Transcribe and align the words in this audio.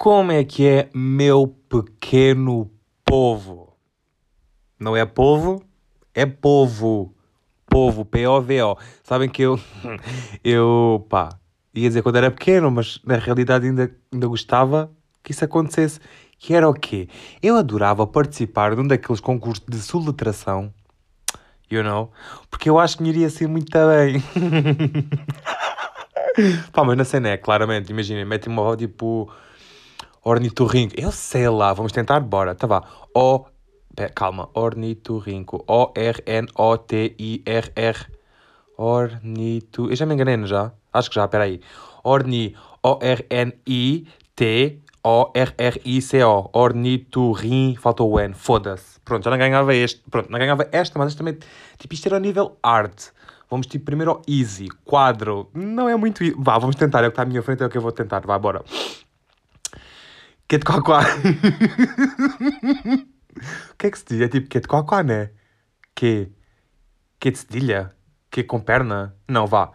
Como 0.00 0.32
é 0.32 0.42
que 0.44 0.66
é, 0.66 0.88
meu 0.94 1.46
pequeno 1.68 2.70
povo? 3.04 3.76
Não 4.78 4.96
é 4.96 5.04
povo, 5.04 5.62
é 6.14 6.24
povo. 6.24 7.14
Povo, 7.66 8.06
P-O-V-O. 8.06 8.78
Sabem 9.02 9.28
que 9.28 9.42
eu, 9.42 9.60
eu, 10.42 11.06
pá, 11.10 11.38
ia 11.74 11.86
dizer 11.86 12.02
quando 12.02 12.16
era 12.16 12.30
pequeno, 12.30 12.70
mas 12.70 12.98
na 13.04 13.16
realidade 13.16 13.66
ainda, 13.66 13.94
ainda 14.10 14.26
gostava 14.26 14.90
que 15.22 15.32
isso 15.32 15.44
acontecesse. 15.44 16.00
Que 16.38 16.54
era 16.54 16.66
o 16.66 16.72
quê? 16.72 17.06
Eu 17.42 17.56
adorava 17.56 18.06
participar 18.06 18.74
de 18.74 18.80
um 18.80 18.86
daqueles 18.86 19.20
concursos 19.20 19.62
de 19.68 19.76
soletração, 19.76 20.72
you 21.70 21.84
know, 21.84 22.10
porque 22.50 22.70
eu 22.70 22.78
acho 22.78 22.96
que 22.96 23.02
me 23.02 23.10
iria 23.10 23.28
ser 23.28 23.48
muito 23.48 23.70
bem. 23.70 24.24
Pá, 26.72 26.84
mas 26.84 26.96
na 26.96 27.04
cena 27.04 27.28
é, 27.28 27.36
claramente, 27.36 27.90
imaginem, 27.90 28.24
metem 28.24 28.50
uma 28.50 28.74
tipo 28.78 29.30
ornitorrinco. 30.24 30.94
Eu 30.96 31.12
sei 31.12 31.48
lá, 31.48 31.72
vamos 31.72 31.92
tentar, 31.92 32.20
bora, 32.20 32.54
tá 32.54 32.66
vá. 32.66 32.82
O, 33.14 33.44
calma, 34.14 34.48
ornitorrinco. 34.54 35.64
O-R-N-O-T-I-R-R. 35.66 36.46
Ornito... 38.76 39.90
Eu 39.90 39.96
já 39.96 40.06
me 40.06 40.14
enganei, 40.14 40.46
já? 40.46 40.72
Acho 40.92 41.10
que 41.10 41.16
já, 41.16 41.28
peraí. 41.28 41.60
Orni, 42.02 42.56
O-R-N-I-T-O-R-R-I-C-O. 42.82 44.10
Ornitorrin, 46.52 47.76
faltou 47.76 48.10
o 48.10 48.18
N, 48.18 48.32
foda-se. 48.34 48.98
Pronto, 49.00 49.24
já 49.24 49.30
não 49.30 49.38
ganhava 49.38 49.74
este. 49.74 50.02
Pronto, 50.10 50.30
não 50.30 50.38
ganhava 50.38 50.66
esta, 50.72 50.98
mas 50.98 51.08
esta 51.08 51.18
também... 51.18 51.38
Tipo, 51.78 51.94
isto 51.94 52.06
era 52.06 52.16
o 52.16 52.20
nível 52.20 52.56
arte. 52.62 53.12
Vamos 53.50 53.66
tipo 53.66 53.84
primeiro 53.84 54.12
ao 54.12 54.22
easy, 54.28 54.68
quadro. 54.84 55.50
Não 55.52 55.88
é 55.88 55.96
muito. 55.96 56.22
Vá, 56.40 56.56
vamos 56.56 56.76
tentar. 56.76 57.02
É 57.02 57.08
o 57.08 57.10
que 57.10 57.14
está 57.14 57.22
à 57.22 57.26
minha 57.26 57.42
frente, 57.42 57.62
é 57.64 57.66
o 57.66 57.68
que 57.68 57.76
eu 57.76 57.82
vou 57.82 57.90
tentar. 57.90 58.20
Vá, 58.24 58.38
bora. 58.38 58.64
Que 60.50 60.58
de 60.58 60.64
cocoá. 60.64 61.02
o 63.70 63.76
que 63.78 63.86
é 63.86 63.90
que 63.92 63.98
se 63.98 64.04
diz? 64.04 64.20
É 64.20 64.26
tipo 64.28 64.48
de 64.48 64.66
cocoá, 64.66 65.04
né? 65.04 65.30
Que. 65.94 66.32
Que 67.20 67.30
de 67.30 67.38
cedilha? 67.38 67.94
Que 68.28 68.42
com 68.42 68.58
perna? 68.58 69.14
Não, 69.28 69.46
vá. 69.46 69.70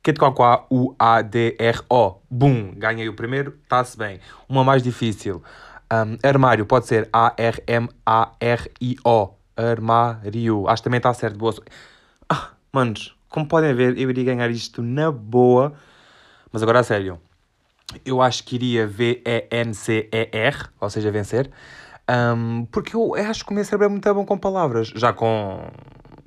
Que 0.00 0.12
de 0.12 0.20
cocoá, 0.20 0.66
U-A-D-R-O. 0.70 2.22
Bum, 2.30 2.72
ganhei 2.76 3.08
o 3.08 3.16
primeiro, 3.16 3.58
está-se 3.64 3.98
bem. 3.98 4.20
Uma 4.48 4.62
mais 4.62 4.84
difícil. 4.84 5.42
Um, 5.92 6.16
armário, 6.22 6.64
pode 6.64 6.86
ser 6.86 7.08
A-R-M-A-R-I-O. 7.12 7.74
Armário. 9.56 10.68
Acho 10.68 10.80
que 10.80 10.84
também 10.84 10.98
está 10.98 11.12
certo. 11.12 11.38
Boa. 11.38 11.56
Ah, 12.28 12.52
manos, 12.72 13.16
como 13.28 13.48
podem 13.48 13.74
ver, 13.74 13.98
eu 13.98 14.08
iria 14.08 14.22
ganhar 14.22 14.48
isto 14.48 14.80
na 14.80 15.10
boa. 15.10 15.72
Mas 16.52 16.62
agora 16.62 16.78
a 16.78 16.84
sério. 16.84 17.20
Eu 18.04 18.22
acho 18.22 18.44
que 18.44 18.54
iria 18.56 18.86
V-E-N-C-E-R, 18.86 20.56
ou 20.80 20.90
seja, 20.90 21.10
vencer. 21.10 21.50
Um, 22.08 22.64
porque 22.66 22.96
eu 22.96 23.14
acho 23.14 23.44
que 23.44 23.52
o 23.52 23.54
meu 23.54 23.64
cérebro 23.64 23.86
é 23.86 23.88
muito 23.88 24.14
bom 24.14 24.24
com 24.24 24.38
palavras. 24.38 24.88
Já 24.88 25.12
com, 25.12 25.70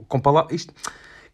com 0.08 0.19
palavras. 0.19 0.61
Isto, 0.61 0.73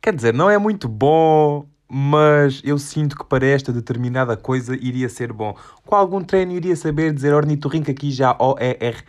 quer 0.02 0.16
dizer, 0.16 0.34
não 0.34 0.50
é 0.50 0.58
muito 0.58 0.88
bom, 0.88 1.68
mas 1.88 2.62
eu 2.64 2.78
sinto 2.78 3.16
que 3.18 3.26
para 3.26 3.46
esta 3.46 3.74
determinada 3.74 4.38
coisa 4.38 4.76
iria 4.76 5.10
ser 5.10 5.34
bom. 5.34 5.56
Com 5.86 5.96
algum 5.96 6.24
treino 6.24 6.52
iria 6.54 6.76
saber 6.76 7.14
dizer 7.14 7.34
ornitorrinco 7.34 7.90
aqui 7.90 8.12
já 8.12 8.36
O-E-R. 8.40 9.04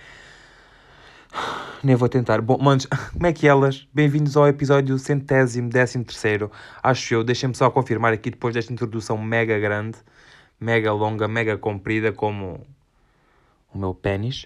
Nem 1.85 1.97
vou 1.97 2.09
tentar. 2.09 2.41
Bom, 2.41 2.59
manos, 2.59 2.87
como 3.13 3.27
é 3.27 3.33
que 3.33 3.47
elas? 3.47 3.87
Bem-vindos 3.93 4.37
ao 4.37 4.49
episódio 4.49 4.99
centésimo, 4.99 5.69
décimo 5.69 6.05
terceiro. 6.05 6.51
Acho 6.83 7.15
eu. 7.15 7.25
Deixem-me 7.25 7.55
só 7.55 7.71
confirmar 7.71 8.13
aqui, 8.13 8.31
depois 8.31 8.55
desta 8.55 8.73
introdução 8.73 9.17
mega 9.19 9.59
grande, 9.59 9.99
mega 10.61 10.93
longa, 10.93 11.27
mega 11.27 11.57
comprida, 11.57 12.13
como 12.13 12.61
o 13.73 13.79
meu 13.79 13.95
pênis. 13.95 14.45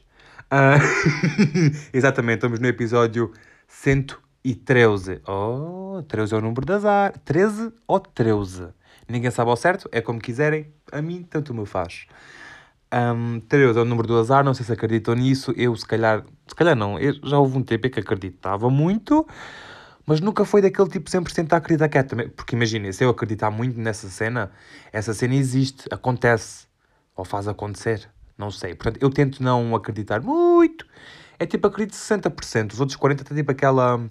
Uh... 0.52 0.78
Exatamente, 1.92 2.36
estamos 2.36 2.60
no 2.60 2.66
episódio 2.68 3.32
113. 3.66 5.20
Oh, 5.26 6.02
13 6.06 6.34
é 6.34 6.38
o 6.38 6.40
número 6.40 6.64
das 6.64 6.84
ar. 6.84 7.12
13 7.18 7.72
ou 7.86 7.98
13? 7.98 8.68
Ninguém 9.08 9.30
sabe 9.30 9.50
ao 9.50 9.56
certo, 9.56 9.88
é 9.92 10.00
como 10.00 10.20
quiserem. 10.20 10.72
A 10.92 11.02
mim, 11.02 11.22
tanto 11.22 11.52
me 11.52 11.66
faz. 11.66 12.06
Um, 12.92 13.40
13 13.40 13.78
é 13.78 13.82
o 13.82 13.84
número 13.84 14.06
do 14.06 14.16
azar, 14.16 14.44
não 14.44 14.54
sei 14.54 14.64
se 14.64 14.72
acreditam 14.72 15.14
nisso. 15.14 15.52
Eu, 15.56 15.74
se 15.74 15.86
calhar, 15.86 16.24
se 16.46 16.54
calhar 16.54 16.76
não, 16.76 16.98
eu, 16.98 17.14
já 17.24 17.38
houve 17.38 17.58
um 17.58 17.62
tempo 17.62 17.90
que 17.90 18.00
acreditava 18.00 18.70
muito, 18.70 19.26
mas 20.06 20.20
nunca 20.20 20.44
foi 20.44 20.60
daquele 20.60 20.88
tipo 20.88 21.10
100% 21.10 21.52
a 21.52 21.56
acreditar 21.56 21.88
que 21.88 21.98
é 21.98 22.02
também. 22.02 22.28
Porque 22.28 22.54
imagina, 22.54 22.92
se 22.92 23.04
eu 23.04 23.10
acreditar 23.10 23.50
muito 23.50 23.78
nessa 23.80 24.08
cena, 24.08 24.50
essa 24.92 25.14
cena 25.14 25.34
existe, 25.34 25.86
acontece, 25.90 26.66
ou 27.16 27.24
faz 27.24 27.48
acontecer, 27.48 28.08
não 28.36 28.50
sei. 28.50 28.74
Portanto, 28.74 29.02
eu 29.02 29.10
tento 29.10 29.42
não 29.42 29.74
acreditar 29.74 30.20
muito. 30.20 30.86
É 31.38 31.46
tipo, 31.46 31.66
acredito 31.66 31.94
60%, 31.94 32.72
os 32.72 32.80
outros 32.80 32.98
40% 32.98 33.32
é 33.32 33.34
tipo 33.34 33.50
aquela. 33.50 34.08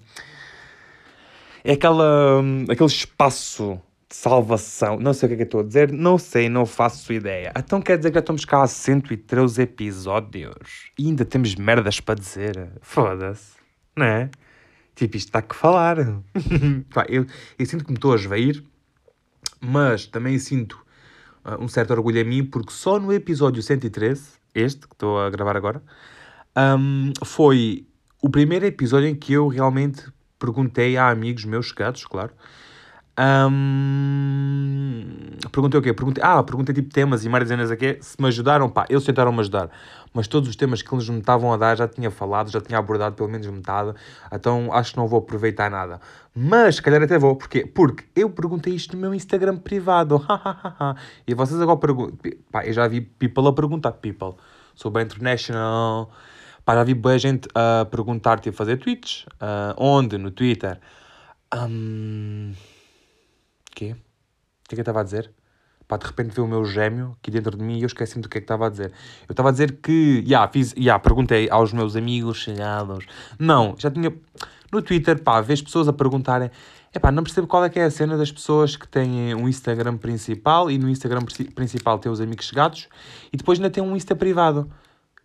É 1.62 1.72
aquela. 1.72 2.42
aquele 2.68 2.88
espaço 2.88 3.80
salvação. 4.14 4.98
Não 5.00 5.12
sei 5.12 5.26
o 5.26 5.28
que 5.30 5.34
é 5.34 5.36
que 5.38 5.42
estou 5.42 5.60
a 5.60 5.64
dizer, 5.64 5.92
não 5.92 6.16
sei, 6.18 6.48
não 6.48 6.64
faço 6.64 7.12
ideia. 7.12 7.52
Então 7.56 7.82
quer 7.82 7.96
dizer 7.96 8.10
que 8.10 8.14
já 8.14 8.20
estamos 8.20 8.44
cá 8.44 8.62
há 8.62 8.66
113 8.66 9.62
episódios 9.62 10.92
e 10.96 11.08
ainda 11.08 11.24
temos 11.24 11.54
merdas 11.56 12.00
para 12.00 12.14
dizer. 12.14 12.70
Foda-se, 12.80 13.54
não 13.96 14.06
é? 14.06 14.30
Tipo, 14.94 15.16
isto 15.16 15.28
está 15.28 15.42
que 15.42 15.54
falar. 15.54 15.98
eu, 17.08 17.26
eu 17.58 17.66
sinto 17.66 17.84
que 17.84 17.90
me 17.90 17.96
estou 17.96 18.12
a 18.12 18.16
esvair, 18.16 18.62
mas 19.60 20.06
também 20.06 20.38
sinto 20.38 20.74
uh, 21.44 21.62
um 21.62 21.68
certo 21.68 21.92
orgulho 21.92 22.18
em 22.18 22.24
mim, 22.24 22.44
porque 22.44 22.72
só 22.72 22.98
no 22.98 23.12
episódio 23.12 23.62
113, 23.62 24.22
este 24.54 24.86
que 24.86 24.94
estou 24.94 25.20
a 25.20 25.30
gravar 25.30 25.56
agora, 25.56 25.82
um, 26.56 27.12
foi 27.24 27.86
o 28.22 28.30
primeiro 28.30 28.64
episódio 28.64 29.08
em 29.08 29.14
que 29.14 29.32
eu 29.32 29.48
realmente 29.48 30.04
perguntei 30.38 30.96
a 30.96 31.10
amigos 31.10 31.44
meus 31.44 31.66
chegados, 31.66 32.04
claro, 32.04 32.32
um, 33.18 35.04
perguntei 35.52 35.78
o 35.78 35.82
quê? 35.82 35.92
Perguntei, 35.92 36.22
ah, 36.24 36.42
perguntei 36.42 36.74
tipo 36.74 36.92
temas 36.92 37.24
e 37.24 37.28
mais 37.28 37.46
cenas 37.46 37.70
aqui, 37.70 37.96
se 38.00 38.20
me 38.20 38.26
ajudaram, 38.26 38.68
pá, 38.68 38.86
eles 38.88 39.04
tentaram 39.04 39.30
me 39.30 39.38
ajudar, 39.38 39.70
mas 40.12 40.26
todos 40.26 40.48
os 40.48 40.56
temas 40.56 40.82
que 40.82 40.92
eles 40.92 41.08
me 41.08 41.20
estavam 41.20 41.52
a 41.52 41.56
dar 41.56 41.76
já 41.76 41.86
tinha 41.86 42.10
falado, 42.10 42.50
já 42.50 42.60
tinha 42.60 42.76
abordado 42.78 43.14
pelo 43.14 43.28
menos 43.28 43.46
metade, 43.46 43.94
então 44.32 44.72
acho 44.72 44.92
que 44.92 44.96
não 44.96 45.06
vou 45.06 45.20
aproveitar 45.20 45.70
nada. 45.70 46.00
Mas, 46.34 46.76
se 46.76 46.82
calhar 46.82 47.00
até 47.02 47.16
vou, 47.16 47.36
porquê? 47.36 47.64
Porque 47.64 48.04
eu 48.16 48.28
perguntei 48.30 48.74
isto 48.74 48.96
no 48.96 49.02
meu 49.02 49.14
Instagram 49.14 49.58
privado, 49.58 50.20
e 51.24 51.34
vocês 51.34 51.60
agora 51.60 51.78
perguntam, 51.78 52.18
pá, 52.50 52.64
eu 52.64 52.72
já 52.72 52.88
vi 52.88 53.00
people 53.00 53.46
a 53.46 53.52
perguntar, 53.52 53.92
people, 53.92 54.34
sobre 54.74 55.02
a 55.02 55.04
International, 55.04 56.10
pá, 56.64 56.74
já 56.74 56.82
vi 56.82 56.94
boa 56.94 57.16
gente 57.16 57.48
a 57.54 57.86
perguntar-te 57.88 58.48
a 58.48 58.52
fazer 58.52 58.78
tweets, 58.78 59.24
uh, 59.34 59.74
onde? 59.76 60.18
No 60.18 60.32
Twitter. 60.32 60.80
Um, 61.54 62.52
Quê? 63.74 63.92
O 63.92 64.68
que 64.68 64.74
é 64.74 64.76
que 64.76 64.80
eu 64.80 64.82
estava 64.82 65.00
a 65.00 65.04
dizer? 65.04 65.30
Pá, 65.86 65.98
de 65.98 66.06
repente 66.06 66.34
veio 66.34 66.46
o 66.46 66.48
meu 66.48 66.64
gêmeo 66.64 67.16
aqui 67.20 67.30
dentro 67.30 67.56
de 67.56 67.62
mim 67.62 67.78
e 67.78 67.82
eu 67.82 67.86
esqueci-me 67.86 68.22
do 68.22 68.28
que 68.28 68.38
é 68.38 68.40
que 68.40 68.44
estava 68.44 68.66
a 68.66 68.70
dizer. 68.70 68.92
Eu 69.28 69.32
estava 69.32 69.50
a 69.50 69.52
dizer 69.52 69.80
que, 69.82 70.22
já, 70.22 70.28
yeah, 70.28 70.52
fiz, 70.52 70.72
yeah, 70.72 70.98
perguntei 70.98 71.50
aos 71.50 71.72
meus 71.72 71.94
amigos 71.94 72.38
chegados. 72.38 73.04
Não, 73.38 73.74
já 73.78 73.90
tinha, 73.90 74.10
no 74.72 74.80
Twitter, 74.80 75.22
pá, 75.22 75.40
vejo 75.42 75.64
pessoas 75.64 75.86
a 75.86 75.92
perguntarem, 75.92 76.50
é 76.94 76.98
pá, 76.98 77.10
não 77.10 77.22
percebo 77.22 77.46
qual 77.46 77.64
é 77.64 77.68
que 77.68 77.78
é 77.78 77.84
a 77.84 77.90
cena 77.90 78.16
das 78.16 78.32
pessoas 78.32 78.76
que 78.76 78.88
têm 78.88 79.34
um 79.34 79.48
Instagram 79.48 79.98
principal 79.98 80.70
e 80.70 80.78
no 80.78 80.88
Instagram 80.88 81.22
principal 81.54 81.98
têm 81.98 82.10
os 82.10 82.20
amigos 82.20 82.46
chegados 82.46 82.88
e 83.32 83.36
depois 83.36 83.58
ainda 83.58 83.68
tem 83.68 83.82
um 83.82 83.94
Insta 83.94 84.16
privado. 84.16 84.70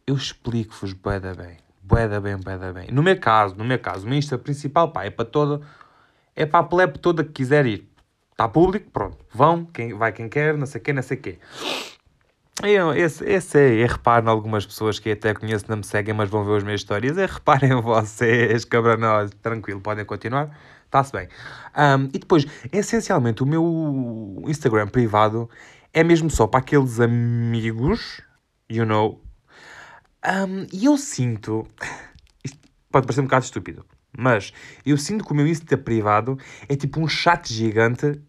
Eu 0.06 0.16
explico-vos 0.16 0.92
bué 0.94 1.20
da 1.20 1.34
bem, 1.34 1.58
bué 1.82 2.08
da 2.08 2.20
bem, 2.20 2.36
bué 2.38 2.58
da 2.58 2.74
bem. 2.74 2.90
No 2.92 3.02
meu 3.02 3.18
caso, 3.18 3.56
no 3.56 3.64
meu 3.64 3.80
caso, 3.80 4.06
o 4.06 4.10
meu 4.10 4.18
Insta 4.18 4.38
principal, 4.38 4.92
pá, 4.92 5.06
é 5.06 5.10
para 5.10 5.26
toda, 5.26 5.62
é 6.36 6.46
para 6.46 6.60
a 6.60 6.64
plebe 6.64 7.00
toda 7.00 7.24
que 7.24 7.32
quiser 7.32 7.66
ir. 7.66 7.89
Está 8.40 8.48
público, 8.48 8.90
pronto. 8.90 9.18
Vão, 9.34 9.66
quem, 9.66 9.94
vai 9.94 10.14
quem 10.14 10.30
quer, 10.30 10.56
não 10.56 10.66
sei 10.66 10.80
quê, 10.80 10.94
não 10.94 11.02
sei 11.02 11.18
quê. 11.18 11.40
Eu, 12.64 12.94
esse, 12.94 13.22
esse 13.26 13.60
é, 13.60 13.82
é 13.82 13.86
reparem 13.86 14.30
algumas 14.30 14.66
pessoas 14.66 14.98
que 14.98 15.12
até 15.12 15.34
conheço 15.34 15.66
não 15.68 15.76
me 15.76 15.84
seguem, 15.84 16.14
mas 16.14 16.30
vão 16.30 16.46
ver 16.46 16.56
as 16.56 16.64
minhas 16.64 16.80
histórias. 16.80 17.18
É 17.18 17.26
reparem 17.26 17.76
vocês, 17.84 18.64
cabranos, 18.64 19.32
tranquilo, 19.42 19.82
podem 19.82 20.06
continuar, 20.06 20.58
está-se 20.86 21.12
bem. 21.12 21.28
Um, 21.78 22.06
e 22.14 22.20
depois, 22.20 22.46
essencialmente, 22.72 23.44
o 23.44 23.46
meu 23.46 24.42
Instagram 24.48 24.88
privado 24.88 25.50
é 25.94 26.02
mesmo 26.02 26.30
só 26.30 26.48
para 26.48 26.62
aqueles 26.62 27.02
amigos, 27.02 28.22
you 28.70 28.86
know. 28.86 29.22
Um, 30.26 30.66
e 30.72 30.86
eu 30.86 30.98
sinto, 30.98 31.68
isto 32.42 32.58
pode 32.90 33.06
parecer 33.06 33.20
um 33.20 33.26
bocado 33.26 33.44
estúpido, 33.44 33.86
mas 34.18 34.54
eu 34.86 34.98
sinto 34.98 35.26
que 35.26 35.32
o 35.34 35.36
meu 35.36 35.46
Insta 35.46 35.78
privado 35.78 36.40
é 36.70 36.76
tipo 36.78 37.02
um 37.02 37.08
chat 37.08 37.54
gigante 37.54 38.22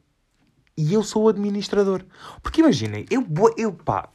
e 0.81 0.95
eu 0.95 1.03
sou 1.03 1.25
o 1.25 1.29
administrador. 1.29 2.03
Porque 2.43 2.61
imaginem, 2.61 3.07
eu, 3.11 3.27
eu 3.57 3.73
pá, 3.73 4.09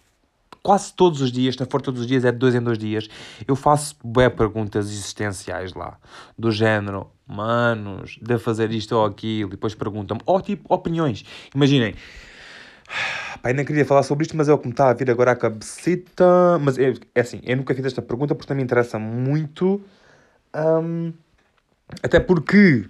quase 0.64 0.94
todos 0.94 1.22
os 1.22 1.32
dias, 1.32 1.56
não 1.58 1.66
for 1.66 1.82
todos 1.82 2.02
os 2.02 2.08
dias, 2.08 2.26
é 2.26 2.32
de 2.32 2.38
dois 2.38 2.56
em 2.56 2.62
dois 2.62 2.78
dias, 2.78 3.08
eu 3.48 3.56
faço 3.56 3.96
bué 4.04 4.30
perguntas 4.30 4.88
existenciais 4.88 5.74
lá, 5.74 5.98
do 6.38 6.52
género, 6.52 7.12
manos, 7.28 8.18
de 8.22 8.38
fazer 8.38 8.72
isto 8.72 8.96
ou 8.96 9.06
aquilo, 9.06 9.50
e 9.50 9.52
depois 9.52 9.76
perguntam-me, 9.76 10.22
ou 10.26 10.42
tipo, 10.42 10.74
opiniões. 10.74 11.24
Imaginem, 11.54 11.96
Pá, 13.42 13.50
ainda 13.50 13.64
queria 13.64 13.86
falar 13.86 14.04
sobre 14.04 14.24
isto, 14.24 14.36
mas 14.36 14.50
é 14.50 14.54
o 14.54 14.58
que 14.58 14.68
me 14.68 14.74
está 14.74 14.90
a 14.90 14.94
vir 14.94 15.10
agora 15.10 15.32
à 15.32 15.36
cabecita. 15.36 16.58
Mas 16.62 16.78
é, 16.78 16.94
é 17.14 17.22
assim, 17.22 17.42
eu 17.44 17.58
nunca 17.58 17.74
fiz 17.74 17.86
esta 17.86 18.02
pergunta 18.02 18.34
porque 18.36 18.48
também 18.48 18.64
me 18.64 18.66
interessa 18.66 18.98
muito. 19.00 19.82
Um, 20.56 21.14
até 22.02 22.20
porque 22.20 22.88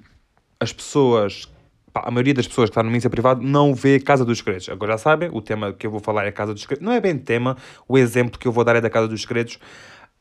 as 0.59 0.71
pessoas, 0.71 1.49
a 1.95 2.11
maioria 2.11 2.33
das 2.33 2.47
pessoas 2.47 2.69
que 2.69 2.71
está 2.71 2.83
no 2.83 2.91
mídia 2.91 3.09
privado 3.09 3.41
não 3.41 3.73
vê 3.73 3.99
Casa 3.99 4.25
dos 4.25 4.39
Segredos. 4.39 4.67
Agora 4.69 4.93
já 4.93 4.97
sabem, 4.97 5.29
o 5.31 5.41
tema 5.41 5.71
que 5.71 5.87
eu 5.87 5.91
vou 5.91 5.99
falar 6.01 6.25
é 6.25 6.31
Casa 6.31 6.53
dos 6.53 6.61
Segredos. 6.61 6.85
Não 6.85 6.91
é 6.91 6.99
bem 6.99 7.17
tema, 7.17 7.55
o 7.87 7.97
exemplo 7.97 8.37
que 8.37 8.47
eu 8.47 8.51
vou 8.51 8.63
dar 8.63 8.75
é 8.75 8.81
da 8.81 8.89
Casa 8.89 9.07
dos 9.07 9.21
Segredos. 9.21 9.57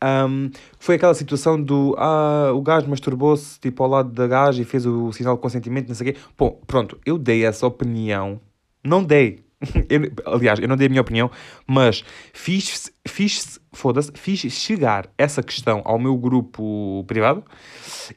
Um, 0.02 0.50
foi 0.78 0.96
aquela 0.96 1.14
situação 1.14 1.60
do 1.60 1.94
ah, 1.98 2.52
o 2.52 2.60
gajo 2.60 2.88
masturbou-se 2.88 3.58
tipo 3.58 3.82
ao 3.82 3.88
lado 3.88 4.10
da 4.10 4.26
gaja 4.26 4.60
e 4.60 4.64
fez 4.64 4.84
o 4.84 5.10
sinal 5.12 5.36
de 5.36 5.40
consentimento, 5.40 5.88
não 5.88 5.94
sei 5.94 6.10
o 6.10 6.12
quê. 6.12 6.20
Bom, 6.36 6.60
pronto, 6.66 6.98
eu 7.04 7.18
dei 7.18 7.44
essa 7.44 7.66
opinião. 7.66 8.40
Não 8.82 9.02
dei. 9.02 9.42
Eu, 9.88 10.12
aliás, 10.26 10.58
eu 10.58 10.68
não 10.68 10.76
dei 10.76 10.88
a 10.88 10.90
minha 10.90 11.00
opinião, 11.00 11.30
mas 11.66 12.04
fiz, 12.34 12.92
fiz, 13.08 13.58
foda-se, 13.72 14.12
fiz 14.14 14.40
chegar 14.52 15.08
essa 15.16 15.42
questão 15.42 15.80
ao 15.86 15.98
meu 15.98 16.18
grupo 16.18 17.02
privado 17.06 17.42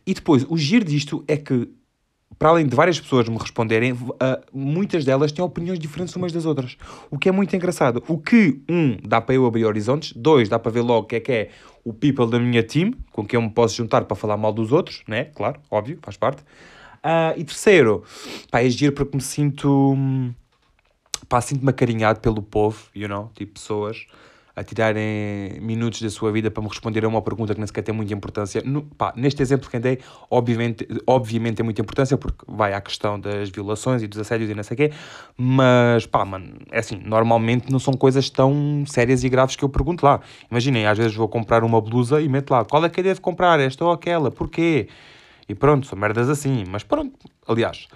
e 0.05 0.13
depois 0.13 0.45
o 0.49 0.57
giro 0.57 0.83
disto 0.83 1.23
é 1.25 1.37
que 1.37 1.69
para 2.37 2.49
além 2.49 2.67
de 2.67 2.75
várias 2.75 2.99
pessoas 2.99 3.27
me 3.27 3.37
responderem, 3.37 3.93
uh, 3.93 4.07
muitas 4.53 5.03
delas 5.03 5.31
têm 5.31 5.43
opiniões 5.43 5.79
diferentes 5.79 6.15
umas 6.15 6.31
das 6.31 6.45
outras. 6.45 6.77
O 7.09 7.17
que 7.17 7.29
é 7.29 7.31
muito 7.31 7.55
engraçado. 7.55 8.03
O 8.07 8.17
que, 8.17 8.61
um, 8.69 8.97
dá 9.03 9.19
para 9.19 9.35
eu 9.35 9.45
abrir 9.45 9.65
horizontes, 9.65 10.13
dois, 10.13 10.47
dá 10.47 10.59
para 10.59 10.71
ver 10.71 10.81
logo 10.81 11.05
o 11.05 11.07
que 11.07 11.15
é 11.15 11.19
que 11.19 11.31
é 11.31 11.49
o 11.83 11.93
people 11.93 12.29
da 12.29 12.39
minha 12.39 12.61
team, 12.61 12.93
com 13.11 13.25
quem 13.25 13.37
eu 13.37 13.41
me 13.41 13.49
posso 13.49 13.75
juntar 13.75 14.05
para 14.05 14.15
falar 14.15 14.37
mal 14.37 14.53
dos 14.53 14.71
outros, 14.71 15.03
né? 15.07 15.25
Claro, 15.35 15.59
óbvio, 15.71 15.97
faz 16.01 16.17
parte. 16.17 16.41
Uh, 16.97 17.37
e 17.37 17.43
terceiro, 17.43 18.03
pá, 18.51 18.61
é 18.61 18.69
giro 18.69 18.93
porque 18.93 19.15
me 19.15 19.23
sinto. 19.23 19.95
Pá, 21.29 21.41
sinto-me 21.41 21.69
acarinhado 21.69 22.19
pelo 22.19 22.41
povo, 22.41 22.89
you 22.93 23.07
know, 23.07 23.31
tipo 23.35 23.53
pessoas 23.53 24.05
a 24.57 24.63
tirarem 24.63 25.59
minutos 25.61 26.01
da 26.01 26.09
sua 26.09 26.31
vida 26.31 26.49
para 26.49 26.63
me 26.63 26.67
responder 26.67 27.05
a 27.05 27.07
uma 27.07 27.21
pergunta 27.21 27.53
que 27.53 27.59
nem 27.59 27.67
sequer 27.67 27.83
tem 27.83 27.93
muita 27.93 28.11
importância. 28.11 28.59
No, 28.65 28.81
pá, 28.81 29.13
neste 29.15 29.39
exemplo 29.39 29.69
que 29.69 29.77
andei, 29.77 29.99
obviamente, 30.31 30.87
obviamente 31.05 31.57
tem 31.57 31.63
muita 31.63 31.79
importância, 31.79 32.17
porque 32.17 32.43
vai 32.47 32.73
à 32.73 32.81
questão 32.81 33.19
das 33.19 33.51
violações 33.51 34.01
e 34.01 34.07
dos 34.07 34.17
assédios 34.17 34.49
e 34.49 34.55
não 34.55 34.63
sei 34.63 34.73
o 34.73 34.77
quê, 34.77 34.91
mas, 35.37 36.07
pá, 36.07 36.25
mano, 36.25 36.55
é 36.71 36.79
assim, 36.79 36.99
normalmente 37.05 37.71
não 37.71 37.77
são 37.77 37.93
coisas 37.93 38.31
tão 38.31 38.83
sérias 38.87 39.23
e 39.23 39.29
graves 39.29 39.55
que 39.55 39.63
eu 39.63 39.69
pergunto 39.69 40.03
lá. 40.03 40.21
Imaginem, 40.49 40.87
às 40.87 40.97
vezes 40.97 41.15
vou 41.15 41.29
comprar 41.29 41.63
uma 41.63 41.79
blusa 41.79 42.19
e 42.19 42.27
meto 42.27 42.49
lá, 42.49 42.65
qual 42.65 42.83
é 42.83 42.89
que 42.89 42.99
eu 42.99 43.03
devo 43.03 43.21
comprar, 43.21 43.59
esta 43.59 43.85
ou 43.85 43.91
aquela, 43.91 44.31
porquê? 44.31 44.87
E 45.47 45.53
pronto, 45.53 45.85
são 45.85 45.99
merdas 45.99 46.31
assim, 46.31 46.63
mas 46.67 46.81
pronto, 46.81 47.13
aliás... 47.47 47.87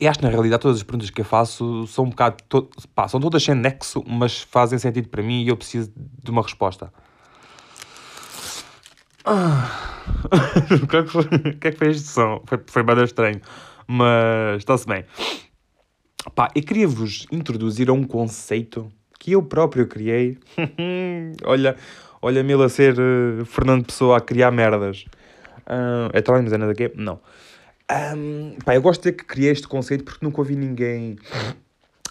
E 0.00 0.08
acho 0.08 0.18
que 0.18 0.24
na 0.24 0.30
realidade 0.30 0.62
todas 0.62 0.78
as 0.78 0.82
perguntas 0.82 1.10
que 1.10 1.20
eu 1.20 1.24
faço 1.24 1.86
são 1.86 2.04
um 2.04 2.10
bocado. 2.10 2.36
To 2.48 2.68
pá, 2.94 3.08
são 3.08 3.20
todas 3.20 3.42
sem 3.42 3.54
nexo, 3.54 4.02
mas 4.06 4.40
fazem 4.42 4.78
sentido 4.78 5.08
para 5.08 5.22
mim 5.22 5.42
e 5.42 5.48
eu 5.48 5.56
preciso 5.56 5.92
de 5.96 6.30
uma 6.30 6.42
resposta. 6.42 6.92
Ah. 9.24 9.92
o, 10.82 10.86
que 10.86 10.96
é 10.96 11.02
que 11.02 11.08
foi, 11.08 11.22
o 11.22 11.58
que 11.58 11.68
é 11.68 11.70
que 11.70 11.78
foi 11.78 11.90
este 11.90 12.08
som? 12.08 12.42
Foi, 12.46 12.60
foi 12.66 12.82
bem 12.82 13.04
estranho, 13.04 13.40
mas 13.86 14.58
está-se 14.58 14.86
bem. 14.86 15.04
Pá, 16.34 16.48
eu 16.54 16.62
queria 16.62 16.88
vos 16.88 17.26
introduzir 17.30 17.88
a 17.88 17.92
um 17.92 18.04
conceito 18.04 18.90
que 19.18 19.32
eu 19.32 19.42
próprio 19.42 19.86
criei. 19.86 20.38
olha, 21.44 21.76
olha-me 22.20 22.52
a 22.54 22.68
ser 22.68 22.96
uh, 22.98 23.44
Fernando 23.44 23.86
Pessoa 23.86 24.18
a 24.18 24.20
criar 24.20 24.50
merdas. 24.50 25.04
Uh, 25.66 26.10
é 26.12 26.20
também, 26.20 26.42
mas 26.42 26.52
é 26.52 26.58
nada 26.58 26.72
aqui? 26.72 26.90
Não. 26.96 27.20
Um, 27.92 28.56
pá, 28.64 28.74
eu 28.74 28.80
gosto 28.80 29.02
de 29.02 29.12
que 29.12 29.24
criei 29.24 29.52
este 29.52 29.68
conceito 29.68 30.02
porque 30.04 30.24
nunca 30.24 30.40
ouvi 30.40 30.56
ninguém 30.56 31.18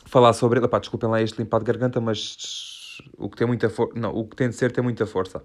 falar 0.06 0.34
sobre 0.34 0.60
ele. 0.60 0.68
Pá, 0.68 0.78
desculpem 0.80 1.10
lá 1.10 1.22
este 1.22 1.40
limpado 1.40 1.66
de 1.66 1.72
garganta, 1.72 2.00
mas 2.00 3.00
o 3.18 3.30
que 3.30 3.38
tem 3.38 3.48
muita 3.48 3.70
força. 3.70 4.00
Não, 4.00 4.14
o 4.16 4.28
que 4.28 4.36
tem 4.36 4.50
de 4.50 4.56
ser 4.56 4.72
tem 4.72 4.84
muita 4.84 5.06
força. 5.06 5.42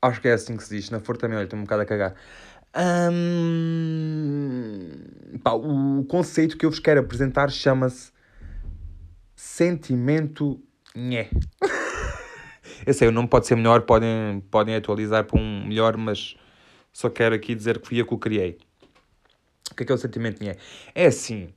Acho 0.00 0.20
que 0.20 0.28
é 0.28 0.34
assim 0.34 0.56
que 0.56 0.62
se 0.62 0.76
diz. 0.76 0.90
Na 0.90 1.00
força 1.00 1.22
também, 1.22 1.36
olha, 1.36 1.44
estou 1.44 1.58
um 1.58 1.62
bocado 1.62 1.82
a 1.82 1.86
cagar. 1.86 2.14
Um, 3.10 4.90
pá, 5.42 5.52
o 5.52 6.04
conceito 6.04 6.56
que 6.56 6.66
eu 6.66 6.70
vos 6.70 6.78
quero 6.78 7.00
apresentar 7.00 7.50
chama-se 7.50 8.12
sentimento 9.34 10.60
nhé. 10.94 11.30
eu 12.86 12.94
sei, 12.94 13.08
o 13.08 13.12
nome 13.12 13.28
pode 13.28 13.46
ser 13.46 13.56
melhor, 13.56 13.82
podem, 13.82 14.40
podem 14.50 14.76
atualizar 14.76 15.24
para 15.24 15.40
um 15.40 15.66
melhor, 15.66 15.96
mas 15.96 16.36
só 16.92 17.08
quero 17.08 17.34
aqui 17.34 17.54
dizer 17.54 17.80
que 17.80 17.88
fui 17.88 18.00
eu 18.00 18.06
que 18.06 18.14
o 18.14 18.18
criei. 18.18 18.58
O 19.70 19.74
que 19.74 19.82
é 19.82 19.86
que 19.86 19.92
é 19.92 19.94
o 19.94 19.98
sentimento 19.98 20.40
de 20.40 20.56
É 20.94 21.06
assim. 21.06 21.48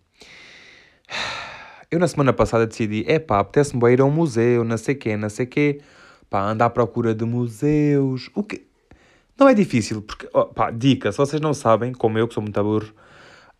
Eu 1.91 2.00
na 2.00 2.07
semana 2.07 2.31
passada 2.31 2.67
decidi, 2.67 3.03
é 3.07 3.17
pá, 3.17 3.39
apetece-me 3.39 3.91
ir 3.91 4.00
a 4.01 4.06
um 4.06 4.11
museu, 4.11 4.63
não 4.63 4.77
sei 4.77 4.95
quê, 4.95 5.17
não 5.17 5.29
sei 5.29 5.45
quê. 5.45 5.81
Pá, 6.29 6.44
andar 6.44 6.65
à 6.65 6.69
procura 6.69 7.15
de 7.15 7.25
museus. 7.25 8.29
O 8.35 8.44
que... 8.44 8.67
Não 9.39 9.47
é 9.47 9.53
difícil, 9.53 10.01
porque, 10.01 10.29
oh, 10.33 10.45
pá, 10.45 10.69
dica, 10.69 11.11
se 11.11 11.17
vocês 11.17 11.41
não 11.41 11.53
sabem, 11.53 11.94
como 11.94 12.19
eu, 12.19 12.27
que 12.27 12.33
sou 12.33 12.44
muito 12.44 12.59
aburro, 12.59 12.94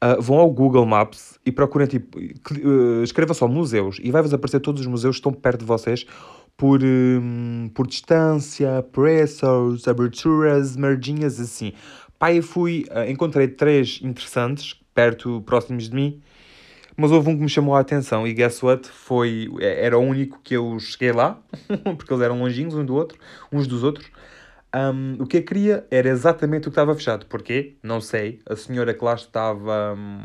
uh, 0.04 0.22
vão 0.22 0.38
ao 0.38 0.52
Google 0.52 0.86
Maps 0.86 1.40
e 1.46 1.52
procurem, 1.52 1.88
tipo, 1.88 2.20
uh, 2.20 3.04
escreva 3.04 3.34
só 3.34 3.48
museus 3.48 3.98
e 4.04 4.12
vai-vos 4.12 4.34
aparecer 4.34 4.60
todos 4.60 4.82
os 4.82 4.88
museus 4.88 5.16
que 5.16 5.20
estão 5.20 5.34
perto 5.34 5.62
de 5.62 5.66
vocês 5.66 6.06
por, 6.56 6.82
um, 6.84 7.70
por 7.74 7.88
distância, 7.88 8.84
preços, 8.92 9.88
aberturas, 9.88 10.76
merdinhas 10.76 11.40
assim. 11.40 11.74
Pá, 12.20 12.34
eu 12.34 12.44
fui, 12.44 12.86
uh, 12.92 13.10
encontrei 13.10 13.48
três 13.48 14.02
interessantes, 14.04 14.76
perto, 14.94 15.42
próximos 15.46 15.90
de 15.90 15.96
mim, 15.96 16.22
mas 16.98 17.12
houve 17.12 17.30
um 17.30 17.36
que 17.38 17.42
me 17.42 17.48
chamou 17.48 17.74
a 17.76 17.80
atenção 17.80 18.28
e 18.28 18.34
guess 18.34 18.62
what? 18.62 18.90
Foi, 18.90 19.50
é, 19.62 19.86
era 19.86 19.98
o 19.98 20.02
único 20.02 20.38
que 20.44 20.54
eu 20.54 20.78
cheguei 20.80 21.14
lá, 21.14 21.42
porque 21.98 22.12
eles 22.12 22.22
eram 22.22 22.38
longinhos 22.38 22.76
um 22.76 22.84
do 22.84 22.94
outro, 22.94 23.18
uns 23.54 23.68
dos 23.68 23.84
outros. 23.84 24.12
Um, 24.76 25.16
o 25.24 25.26
que 25.26 25.38
eu 25.38 25.44
queria 25.44 25.88
era 25.90 26.10
exatamente 26.10 26.68
o 26.68 26.72
que 26.72 26.74
estava 26.74 26.94
fechado. 26.94 27.26
Porquê? 27.26 27.78
Não 27.82 28.02
sei. 28.02 28.42
A 28.46 28.56
senhora 28.58 28.94
que 28.94 29.04
lá 29.04 29.14
estava 29.16 29.96
um, 29.98 30.20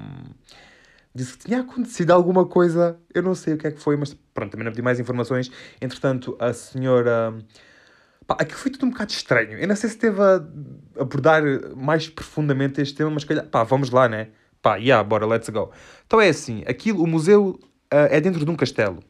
disse 1.15 1.39
que 1.39 1.47
tinha 1.47 1.61
acontecido 1.61 2.11
alguma 2.11 2.45
coisa. 2.45 2.99
Eu 3.15 3.23
não 3.23 3.37
sei 3.37 3.55
o 3.55 3.57
que 3.57 3.69
é 3.69 3.71
que 3.71 3.81
foi, 3.81 3.97
mas 3.97 4.13
pronto, 4.35 4.51
também 4.51 4.65
não 4.65 4.73
pedi 4.73 4.83
mais 4.83 4.99
informações. 4.99 5.51
Entretanto, 5.81 6.37
a 6.41 6.53
senhora 6.53 7.35
Pá, 8.27 8.37
aquilo 8.39 8.59
foi 8.59 8.71
tudo 8.71 8.87
um 8.87 8.91
bocado 8.91 9.13
estranho. 9.13 9.59
Eu 9.59 9.69
não 9.69 9.77
sei 9.77 9.89
se 9.91 9.97
esteve 9.97 10.21
a 10.21 10.37
abordar 11.01 11.43
mais 11.77 12.09
profundamente 12.09 12.81
este 12.81 12.95
tema, 12.95 13.11
mas 13.11 13.25
calhar, 13.25 13.47
pá, 13.47 13.63
vamos 13.65 13.91
lá, 13.91 14.09
né? 14.09 14.29
Pá, 14.63 14.77
yeah, 14.77 15.07
bora, 15.07 15.27
let's 15.27 15.49
go. 15.51 15.71
Então 16.07 16.21
é 16.21 16.29
assim, 16.29 16.65
aquilo, 16.67 17.03
o 17.03 17.07
museu 17.07 17.59
uh, 17.93 18.09
é 18.11 18.21
dentro 18.21 18.45
de 18.45 18.51
um 18.51 18.57
castelo. 18.57 19.03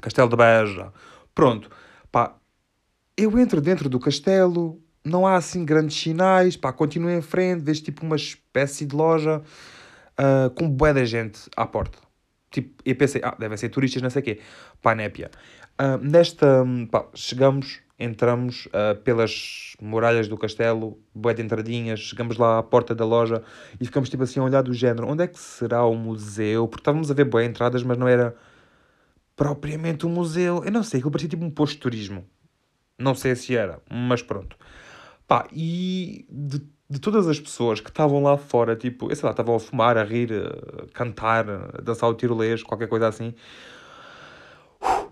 Castelo 0.00 0.28
de 0.28 0.36
Beja. 0.36 0.92
Pronto, 1.34 1.70
pá, 2.10 2.34
eu 3.16 3.38
entro 3.38 3.60
dentro 3.60 3.88
do 3.88 4.00
castelo, 4.00 4.80
não 5.04 5.26
há 5.26 5.36
assim 5.36 5.64
grandes 5.64 6.00
sinais, 6.00 6.56
pá, 6.56 6.72
continuo 6.72 7.10
em 7.10 7.20
frente, 7.20 7.62
vejo 7.62 7.82
tipo 7.82 8.04
uma 8.04 8.16
espécie 8.16 8.86
de 8.86 8.96
loja 8.96 9.42
uh, 10.18 10.50
com 10.54 10.68
bué 10.68 10.94
da 10.94 11.04
gente 11.04 11.40
à 11.54 11.66
porta. 11.66 11.98
Tipo, 12.50 12.82
eu 12.84 12.96
pensei, 12.96 13.20
ah, 13.22 13.36
devem 13.38 13.56
ser 13.56 13.68
turistas, 13.68 14.02
não 14.02 14.10
sei 14.10 14.22
o 14.22 14.24
quê. 14.24 14.40
Pá, 14.82 14.94
népia. 14.94 15.30
Uh, 15.80 15.98
nesta, 16.02 16.64
pá, 16.90 17.06
chegamos 17.14 17.80
entramos 18.00 18.66
uh, 18.66 18.98
pelas 19.04 19.76
muralhas 19.80 20.26
do 20.26 20.36
castelo, 20.38 20.98
bué 21.14 21.34
de 21.34 21.42
entradinhas, 21.42 22.00
chegamos 22.00 22.38
lá 22.38 22.58
à 22.58 22.62
porta 22.62 22.94
da 22.94 23.04
loja 23.04 23.42
e 23.78 23.84
ficamos 23.84 24.08
tipo 24.08 24.22
assim 24.22 24.40
a 24.40 24.44
olhar 24.44 24.62
do 24.62 24.72
género, 24.72 25.06
onde 25.06 25.22
é 25.22 25.26
que 25.26 25.38
será 25.38 25.84
o 25.84 25.94
museu? 25.94 26.66
Porque 26.66 26.80
estávamos 26.80 27.10
a 27.10 27.14
ver 27.14 27.24
bué 27.24 27.44
entradas, 27.44 27.82
mas 27.82 27.98
não 27.98 28.08
era 28.08 28.34
propriamente 29.36 30.06
um 30.06 30.10
museu. 30.10 30.64
Eu 30.64 30.72
não 30.72 30.82
sei, 30.82 30.98
aquilo 30.98 31.10
parecia 31.10 31.28
tipo 31.28 31.44
um 31.44 31.50
posto 31.50 31.74
de 31.74 31.80
turismo. 31.80 32.26
Não 32.98 33.14
sei 33.14 33.36
se 33.36 33.54
era, 33.54 33.80
mas 33.90 34.22
pronto. 34.22 34.56
Pá, 35.26 35.46
e 35.52 36.26
de, 36.28 36.60
de 36.88 36.98
todas 36.98 37.28
as 37.28 37.38
pessoas 37.38 37.80
que 37.80 37.90
estavam 37.90 38.22
lá 38.22 38.36
fora, 38.36 38.74
tipo, 38.74 39.10
eu 39.10 39.16
sei 39.16 39.24
lá, 39.24 39.30
estavam 39.30 39.54
a 39.54 39.60
fumar, 39.60 39.96
a 39.96 40.04
rir, 40.04 40.32
a 40.32 40.92
cantar, 40.92 41.48
a 41.48 41.80
dançar 41.82 42.10
o 42.10 42.14
tirolês, 42.14 42.62
qualquer 42.62 42.88
coisa 42.88 43.08
assim, 43.08 43.34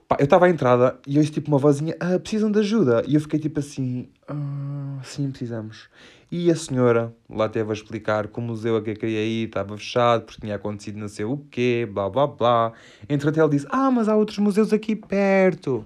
Pá, 0.08 0.16
eu 0.18 0.24
estava 0.24 0.46
à 0.46 0.48
entrada 0.48 0.98
e 1.06 1.18
ouço 1.18 1.30
tipo 1.30 1.48
uma 1.48 1.58
vozinha, 1.58 1.94
ah, 2.00 2.18
precisam 2.18 2.50
de 2.50 2.58
ajuda. 2.60 3.02
E 3.06 3.14
eu 3.14 3.20
fiquei 3.20 3.38
tipo 3.38 3.60
assim, 3.60 4.08
ah, 4.26 4.98
sim, 5.04 5.30
precisamos. 5.30 5.90
E 6.32 6.50
a 6.50 6.56
senhora 6.56 7.14
lá 7.28 7.46
teve 7.46 7.68
a 7.68 7.74
explicar 7.74 8.26
que 8.26 8.38
o 8.38 8.42
museu 8.42 8.76
a 8.76 8.82
que 8.82 8.90
eu 8.90 8.96
queria 8.96 9.22
ir 9.22 9.48
estava 9.48 9.76
fechado 9.76 10.24
porque 10.24 10.40
tinha 10.40 10.56
acontecido 10.56 10.98
não 10.98 11.08
sei 11.08 11.26
o 11.26 11.36
quê, 11.50 11.86
blá 11.92 12.08
blá 12.08 12.26
blá. 12.26 12.72
Entretanto 13.06 13.38
ela 13.38 13.50
disse, 13.50 13.66
ah, 13.68 13.90
mas 13.90 14.08
há 14.08 14.16
outros 14.16 14.38
museus 14.38 14.72
aqui 14.72 14.96
perto. 14.96 15.84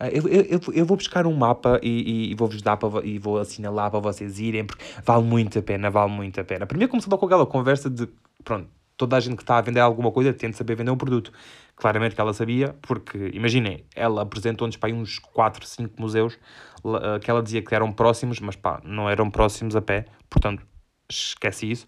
Uh, 0.00 0.06
eu, 0.12 0.28
eu, 0.28 0.60
eu, 0.72 0.86
vou 0.86 0.96
buscar 0.96 1.26
um 1.26 1.34
mapa 1.34 1.78
e, 1.82 2.30
e, 2.30 2.34
vou-vos 2.36 2.62
dar 2.62 2.76
para, 2.76 3.04
e 3.04 3.18
vou 3.18 3.38
assinalar 3.38 3.90
para 3.90 4.00
vocês 4.00 4.38
irem, 4.38 4.64
porque 4.64 4.82
vale 5.04 5.24
muito 5.24 5.58
a 5.58 5.62
pena, 5.62 5.90
vale 5.90 6.12
muito 6.12 6.40
a 6.40 6.44
pena. 6.44 6.66
Primeiro 6.66 6.90
começou 6.90 7.18
com 7.18 7.26
aquela 7.26 7.44
conversa 7.44 7.90
de, 7.90 8.08
pronto, 8.44 8.68
toda 8.96 9.16
a 9.16 9.20
gente 9.20 9.36
que 9.36 9.42
está 9.42 9.58
a 9.58 9.60
vender 9.60 9.80
alguma 9.80 10.10
coisa 10.12 10.32
tem 10.32 10.50
de 10.50 10.56
saber 10.56 10.76
vender 10.76 10.90
um 10.90 10.96
produto. 10.96 11.32
Claramente 11.78 12.14
que 12.14 12.20
ela 12.20 12.32
sabia, 12.32 12.74
porque, 12.82 13.30
imaginem, 13.32 13.84
ela 13.94 14.22
apresentou-nos 14.22 14.76
para 14.76 14.92
uns 14.92 15.20
4, 15.20 15.64
5 15.64 15.94
museus 16.00 16.36
eh, 16.84 17.18
que 17.20 17.30
ela 17.30 17.40
dizia 17.40 17.62
que 17.62 17.72
eram 17.72 17.92
próximos, 17.92 18.40
mas 18.40 18.56
pá, 18.56 18.80
não 18.84 19.08
eram 19.08 19.30
próximos 19.30 19.76
a 19.76 19.80
pé, 19.80 20.06
portanto, 20.28 20.66
esquece 21.08 21.70
isso. 21.70 21.86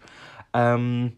Um, 0.55 1.11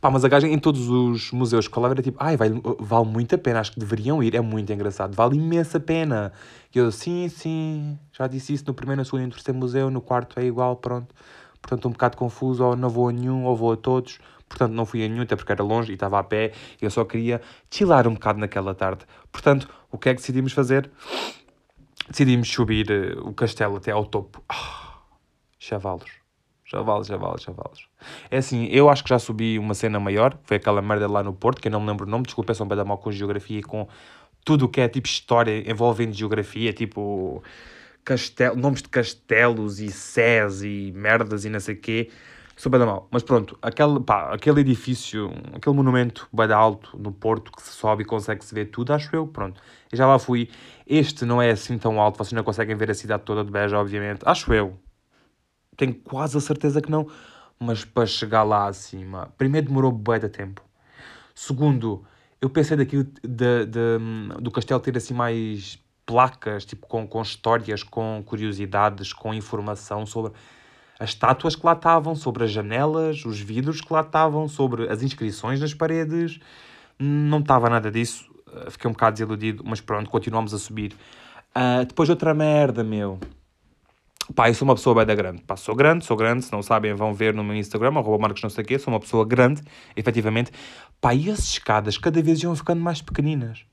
Pá, 0.00 0.10
mas 0.10 0.24
a 0.24 0.28
gaja 0.28 0.48
em 0.48 0.58
todos 0.58 0.88
os 0.88 1.30
museus 1.30 1.68
que 1.68 1.74
falava 1.74 1.92
era 1.92 2.02
tipo, 2.02 2.16
ai, 2.18 2.38
vale, 2.38 2.60
vale 2.78 3.06
muito 3.06 3.34
a 3.34 3.38
pena, 3.38 3.60
acho 3.60 3.72
que 3.72 3.78
deveriam 3.78 4.22
ir, 4.22 4.34
é 4.34 4.40
muito 4.40 4.72
engraçado, 4.72 5.14
vale 5.14 5.36
imensa 5.36 5.78
pena. 5.78 6.32
E 6.74 6.78
eu, 6.78 6.90
sim, 6.90 7.28
sim, 7.28 7.98
já 8.12 8.26
disse 8.26 8.54
isso 8.54 8.64
no 8.66 8.72
primeiro, 8.72 9.00
no 9.00 9.04
segundo 9.04 9.24
e 9.24 9.26
no 9.26 9.32
terceiro 9.32 9.58
museu, 9.58 9.90
no 9.90 10.00
quarto 10.00 10.40
é 10.40 10.44
igual, 10.44 10.76
pronto. 10.76 11.14
Portanto, 11.60 11.86
um 11.86 11.90
bocado 11.90 12.16
confuso, 12.16 12.64
ou 12.64 12.76
não 12.76 12.88
vou 12.88 13.08
a 13.08 13.12
nenhum, 13.12 13.44
ou 13.44 13.54
vou 13.54 13.72
a 13.72 13.76
todos. 13.76 14.18
Portanto, 14.48 14.72
não 14.72 14.86
fui 14.86 15.04
a 15.04 15.08
nenhum, 15.08 15.22
até 15.22 15.36
porque 15.36 15.52
era 15.52 15.62
longe 15.62 15.90
e 15.92 15.94
estava 15.94 16.18
a 16.18 16.22
pé, 16.22 16.52
eu 16.80 16.90
só 16.90 17.04
queria 17.04 17.40
chilar 17.70 18.08
um 18.08 18.14
bocado 18.14 18.38
naquela 18.38 18.74
tarde. 18.74 19.04
Portanto, 19.30 19.68
o 19.90 19.98
que 19.98 20.08
é 20.08 20.14
que 20.14 20.20
decidimos 20.20 20.52
fazer? 20.52 20.90
Decidimos 22.08 22.48
subir 22.48 22.90
uh, 22.90 23.28
o 23.28 23.34
castelo 23.34 23.76
até 23.76 23.90
ao 23.90 24.06
topo. 24.06 24.42
Ah, 24.48 24.98
chavalos. 25.58 26.10
Chavalos, 26.64 27.06
chavalos, 27.06 27.42
chavalos. 27.42 27.88
É 28.30 28.38
assim, 28.38 28.66
eu 28.66 28.90
acho 28.90 29.02
que 29.02 29.08
já 29.08 29.18
subi 29.18 29.58
uma 29.58 29.72
cena 29.72 29.98
maior, 29.98 30.38
foi 30.44 30.58
aquela 30.58 30.82
merda 30.82 31.10
lá 31.10 31.22
no 31.22 31.32
Porto, 31.32 31.62
que 31.62 31.68
eu 31.68 31.72
não 31.72 31.80
me 31.80 31.86
lembro 31.86 32.06
o 32.06 32.10
nome, 32.10 32.24
desculpa, 32.24 32.52
sou 32.52 32.66
um 32.66 32.68
bem 32.68 32.84
mal 32.84 32.98
com 32.98 33.10
geografia 33.10 33.60
e 33.60 33.62
com 33.62 33.88
tudo 34.44 34.66
o 34.66 34.68
que 34.68 34.80
é 34.80 34.88
tipo 34.88 35.06
história 35.06 35.70
envolvendo 35.70 36.12
geografia, 36.12 36.72
tipo 36.72 37.42
castel, 38.04 38.56
nomes 38.56 38.82
de 38.82 38.88
castelos 38.88 39.80
e 39.80 39.90
sés 39.90 40.62
e 40.62 40.92
merdas 40.94 41.44
e 41.44 41.50
não 41.50 41.60
sei 41.60 41.74
o 41.74 41.80
quê. 41.80 42.10
Sou 42.58 42.72
bem 42.72 42.80
mal. 42.80 43.06
Mas 43.12 43.22
pronto, 43.22 43.56
aquele, 43.62 44.00
pá, 44.00 44.34
aquele 44.34 44.62
edifício, 44.62 45.30
aquele 45.54 45.76
monumento 45.76 46.28
bem 46.32 46.50
alto 46.50 46.98
no 46.98 47.12
Porto 47.12 47.52
que 47.52 47.62
se 47.62 47.70
sobe 47.70 48.02
e 48.02 48.04
consegue-se 48.04 48.52
ver 48.52 48.64
tudo, 48.64 48.92
acho 48.92 49.14
eu, 49.14 49.28
pronto. 49.28 49.62
Eu 49.92 49.96
já 49.96 50.08
lá 50.08 50.18
fui. 50.18 50.50
Este 50.84 51.24
não 51.24 51.40
é 51.40 51.52
assim 51.52 51.78
tão 51.78 52.00
alto, 52.00 52.18
vocês 52.18 52.32
não 52.32 52.42
conseguem 52.42 52.74
ver 52.74 52.90
a 52.90 52.94
cidade 52.94 53.22
toda 53.22 53.44
de 53.44 53.52
Beja, 53.52 53.78
obviamente. 53.78 54.22
Acho 54.24 54.52
eu. 54.52 54.76
Tenho 55.76 55.94
quase 55.94 56.36
a 56.36 56.40
certeza 56.40 56.82
que 56.82 56.90
não. 56.90 57.06
Mas 57.60 57.84
para 57.84 58.06
chegar 58.06 58.42
lá 58.42 58.66
acima, 58.66 59.32
primeiro 59.38 59.68
demorou 59.68 59.92
bem 59.92 60.18
de 60.18 60.28
tempo. 60.28 60.60
Segundo, 61.36 62.04
eu 62.40 62.50
pensei 62.50 62.76
daquilo 62.76 63.04
de, 63.04 63.66
de, 63.66 63.98
do 64.40 64.50
castelo 64.50 64.80
ter 64.80 64.96
assim 64.96 65.14
mais 65.14 65.78
placas, 66.04 66.64
tipo 66.64 66.88
com, 66.88 67.06
com 67.06 67.22
histórias, 67.22 67.84
com 67.84 68.20
curiosidades, 68.26 69.12
com 69.12 69.32
informação 69.32 70.04
sobre 70.04 70.32
as 70.98 71.10
estátuas 71.10 71.54
que 71.54 71.64
lá 71.64 71.74
estavam, 71.74 72.14
sobre 72.16 72.44
as 72.44 72.50
janelas, 72.50 73.24
os 73.24 73.38
vidros 73.38 73.80
que 73.80 73.92
lá 73.92 74.00
estavam, 74.00 74.48
sobre 74.48 74.88
as 74.88 75.02
inscrições 75.02 75.60
nas 75.60 75.72
paredes. 75.72 76.40
Não 76.98 77.38
estava 77.38 77.70
nada 77.70 77.90
disso. 77.90 78.28
Uh, 78.48 78.70
fiquei 78.70 78.88
um 78.88 78.92
bocado 78.92 79.14
desiludido, 79.14 79.62
mas 79.64 79.80
pronto, 79.80 80.10
continuamos 80.10 80.52
a 80.52 80.58
subir. 80.58 80.92
Uh, 81.54 81.84
depois 81.86 82.08
outra 82.08 82.34
merda, 82.34 82.82
meu. 82.82 83.20
Pá, 84.34 84.50
eu 84.50 84.54
sou 84.54 84.66
uma 84.66 84.74
pessoa 84.74 84.94
bem 84.96 85.06
da 85.06 85.14
grande. 85.14 85.42
Pá, 85.42 85.56
sou 85.56 85.74
grande, 85.74 86.04
sou 86.04 86.16
grande. 86.16 86.44
Se 86.44 86.52
não 86.52 86.62
sabem, 86.62 86.92
vão 86.94 87.14
ver 87.14 87.32
no 87.32 87.44
meu 87.44 87.56
Instagram, 87.56 87.96
arroba 87.96 88.18
marcos 88.18 88.42
não 88.42 88.50
sei 88.50 88.64
o 88.64 88.66
quê. 88.66 88.78
Sou 88.78 88.92
uma 88.92 89.00
pessoa 89.00 89.24
grande, 89.24 89.62
efetivamente. 89.96 90.50
Pá, 91.00 91.14
e 91.14 91.30
as 91.30 91.38
escadas 91.38 91.96
cada 91.96 92.20
vez 92.20 92.42
iam 92.42 92.54
ficando 92.56 92.82
mais 92.82 93.00
pequeninas. 93.00 93.64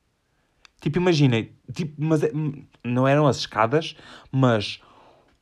Tipo, 0.79 0.99
imaginem, 0.99 1.51
tipo, 1.73 1.93
mas 1.97 2.23
é, 2.23 2.31
não 2.83 3.07
eram 3.07 3.25
as 3.25 3.37
escadas, 3.37 3.95
mas 4.31 4.79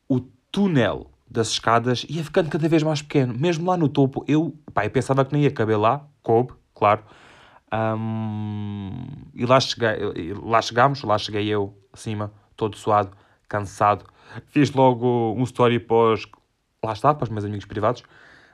o 0.07 0.21
túnel 0.51 1.12
das 1.33 1.47
escadas 1.49 2.05
ia 2.07 2.23
ficando 2.23 2.47
cada 2.47 2.69
vez 2.69 2.83
mais 2.83 3.01
pequeno. 3.01 3.33
Mesmo 3.35 3.67
lá 3.67 3.75
no 3.75 3.89
topo, 3.89 4.23
eu, 4.27 4.55
pá, 4.71 4.85
eu 4.85 4.91
pensava 4.91 5.25
que 5.25 5.33
nem 5.33 5.43
ia 5.43 5.51
caber 5.51 5.79
lá, 5.79 6.05
coube, 6.21 6.53
claro. 6.75 7.03
Um, 7.73 9.07
e 9.33 9.43
lá, 9.43 9.59
cheguei, 9.59 10.31
lá 10.43 10.61
chegámos, 10.61 11.01
lá 11.01 11.17
cheguei 11.17 11.47
eu, 11.47 11.75
acima, 11.91 12.31
todo 12.55 12.77
suado, 12.77 13.17
cansado. 13.49 14.05
Fiz 14.45 14.71
logo 14.71 15.33
um 15.35 15.43
story 15.43 15.79
pós, 15.79 16.27
lá 16.85 16.93
está, 16.93 17.15
para 17.15 17.23
os 17.23 17.29
meus 17.29 17.43
amigos 17.43 17.65
privados. 17.65 18.03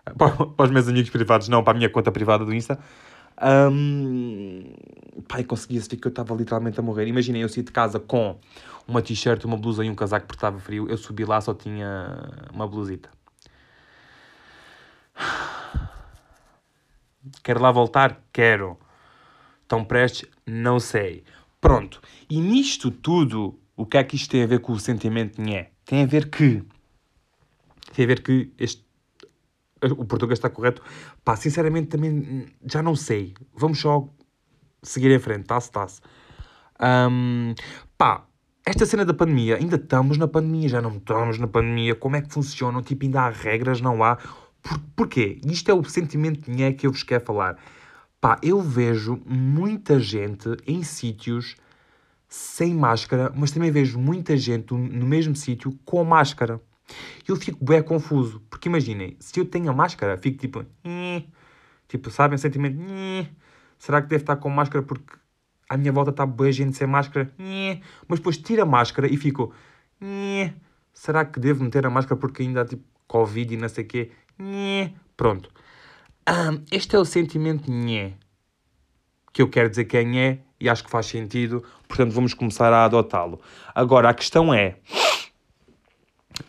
Para 0.17 0.65
os 0.65 0.71
meus 0.71 0.87
amigos 0.87 1.11
privados, 1.11 1.49
não, 1.49 1.63
para 1.63 1.73
a 1.73 1.77
minha 1.77 1.89
conta 1.89 2.11
privada 2.11 2.43
do 2.43 2.51
Insta. 2.51 2.79
Um, 3.41 4.73
pai, 5.27 5.43
conseguia 5.43 5.79
ver 5.79 5.97
que 5.97 6.07
eu 6.07 6.09
estava 6.09 6.35
literalmente 6.35 6.79
a 6.79 6.83
morrer. 6.83 7.07
Imaginem, 7.07 7.41
eu 7.41 7.49
saí 7.49 7.63
de 7.63 7.71
casa 7.71 7.99
com 7.99 8.37
uma 8.87 9.01
t-shirt, 9.01 9.43
uma 9.45 9.57
blusa 9.57 9.85
e 9.85 9.89
um 9.89 9.95
casaco 9.95 10.25
porque 10.27 10.37
estava 10.37 10.59
frio. 10.59 10.89
Eu 10.89 10.97
subi 10.97 11.23
lá, 11.25 11.39
só 11.39 11.53
tinha 11.53 12.47
uma 12.53 12.67
blusita. 12.67 13.09
Quero 17.43 17.61
lá 17.61 17.71
voltar? 17.71 18.21
Quero. 18.33 18.77
Estão 19.61 19.85
prestes? 19.85 20.27
Não 20.45 20.79
sei. 20.79 21.23
Pronto. 21.61 22.01
E 22.29 22.39
nisto 22.39 22.89
tudo, 22.89 23.59
o 23.75 23.85
que 23.85 23.97
é 23.97 24.03
que 24.03 24.15
isto 24.15 24.31
tem 24.31 24.43
a 24.43 24.47
ver 24.47 24.59
com 24.59 24.73
o 24.73 24.79
sentimento 24.79 25.41
de 25.41 25.67
Tem 25.85 26.03
a 26.03 26.05
ver 26.05 26.29
que... 26.29 26.63
Tem 27.93 28.05
a 28.05 28.07
ver 28.07 28.21
que 28.21 28.51
este 28.57 28.88
o 29.97 30.05
português 30.05 30.37
está 30.37 30.49
correto. 30.49 30.81
Pá, 31.23 31.35
sinceramente 31.35 31.87
também 31.87 32.47
já 32.65 32.81
não 32.81 32.95
sei. 32.95 33.33
Vamos 33.55 33.79
só 33.79 34.07
seguir 34.81 35.11
em 35.11 35.19
frente, 35.19 35.45
tá-se, 35.45 35.71
tá-se. 35.71 36.01
Um, 36.81 37.53
pá, 37.97 38.25
esta 38.65 38.85
cena 38.85 39.03
da 39.03 39.13
pandemia, 39.13 39.57
ainda 39.57 39.75
estamos 39.75 40.17
na 40.17 40.27
pandemia, 40.27 40.69
já 40.69 40.81
não 40.81 40.97
estamos 40.97 41.37
na 41.37 41.47
pandemia. 41.47 41.95
Como 41.95 42.15
é 42.15 42.21
que 42.21 42.31
funciona? 42.31 42.81
Tipo, 42.81 43.05
ainda 43.05 43.21
há 43.21 43.29
regras, 43.29 43.81
não 43.81 44.03
há. 44.03 44.17
Por, 44.61 44.79
porquê? 44.95 45.39
Isto 45.45 45.71
é 45.71 45.73
o 45.73 45.83
sentimento 45.83 46.51
de 46.51 46.73
que 46.73 46.85
eu 46.85 46.91
vos 46.91 47.03
quero 47.03 47.25
falar. 47.25 47.57
Pá, 48.21 48.37
eu 48.43 48.61
vejo 48.61 49.21
muita 49.25 49.99
gente 49.99 50.49
em 50.67 50.83
sítios 50.83 51.55
sem 52.27 52.75
máscara, 52.75 53.31
mas 53.35 53.49
também 53.49 53.71
vejo 53.71 53.97
muita 53.97 54.37
gente 54.37 54.73
no 54.73 55.07
mesmo 55.07 55.35
sítio 55.35 55.77
com 55.83 56.03
máscara. 56.03 56.61
Eu 57.27 57.35
fico 57.35 57.63
bem 57.63 57.81
confuso, 57.83 58.41
porque 58.49 58.67
imaginem, 58.69 59.15
se 59.19 59.39
eu 59.39 59.45
tenho 59.45 59.69
a 59.69 59.73
máscara, 59.73 60.17
fico 60.17 60.37
tipo, 60.37 60.65
tipo, 61.87 62.09
sabem, 62.09 62.37
sentimento, 62.37 62.77
será 63.77 64.01
que 64.01 64.07
deve 64.07 64.23
estar 64.23 64.35
com 64.37 64.49
máscara 64.49 64.83
porque 64.83 65.17
à 65.69 65.77
minha 65.77 65.91
volta 65.91 66.09
está 66.09 66.25
boa 66.25 66.51
gente 66.51 66.75
sem 66.75 66.87
máscara, 66.87 67.31
mas 68.07 68.19
depois 68.19 68.37
tiro 68.37 68.63
a 68.63 68.65
máscara 68.65 69.07
e 69.07 69.15
fico, 69.17 69.53
será 70.91 71.23
que 71.23 71.39
devo 71.39 71.63
meter 71.63 71.85
a 71.85 71.89
máscara 71.89 72.19
porque 72.19 72.41
ainda 72.41 72.61
há 72.61 72.65
tipo 72.65 72.83
Covid 73.07 73.53
e 73.53 73.57
não 73.57 73.69
sei 73.69 73.83
o 73.83 73.87
quê, 73.87 74.11
pronto. 75.15 75.51
Um, 76.27 76.63
este 76.71 76.95
é 76.95 76.99
o 76.99 77.05
sentimento 77.05 77.71
nhé, 77.71 78.13
que 79.31 79.41
eu 79.41 79.49
quero 79.49 79.69
dizer 79.69 79.85
que 79.85 79.97
é 79.97 80.03
nhé 80.03 80.39
e 80.59 80.69
acho 80.69 80.83
que 80.83 80.89
faz 80.89 81.05
sentido, 81.05 81.63
portanto 81.87 82.11
vamos 82.11 82.33
começar 82.33 82.71
a 82.73 82.85
adotá-lo. 82.85 83.39
Agora, 83.73 84.09
a 84.09 84.13
questão 84.13 84.53
é 84.53 84.77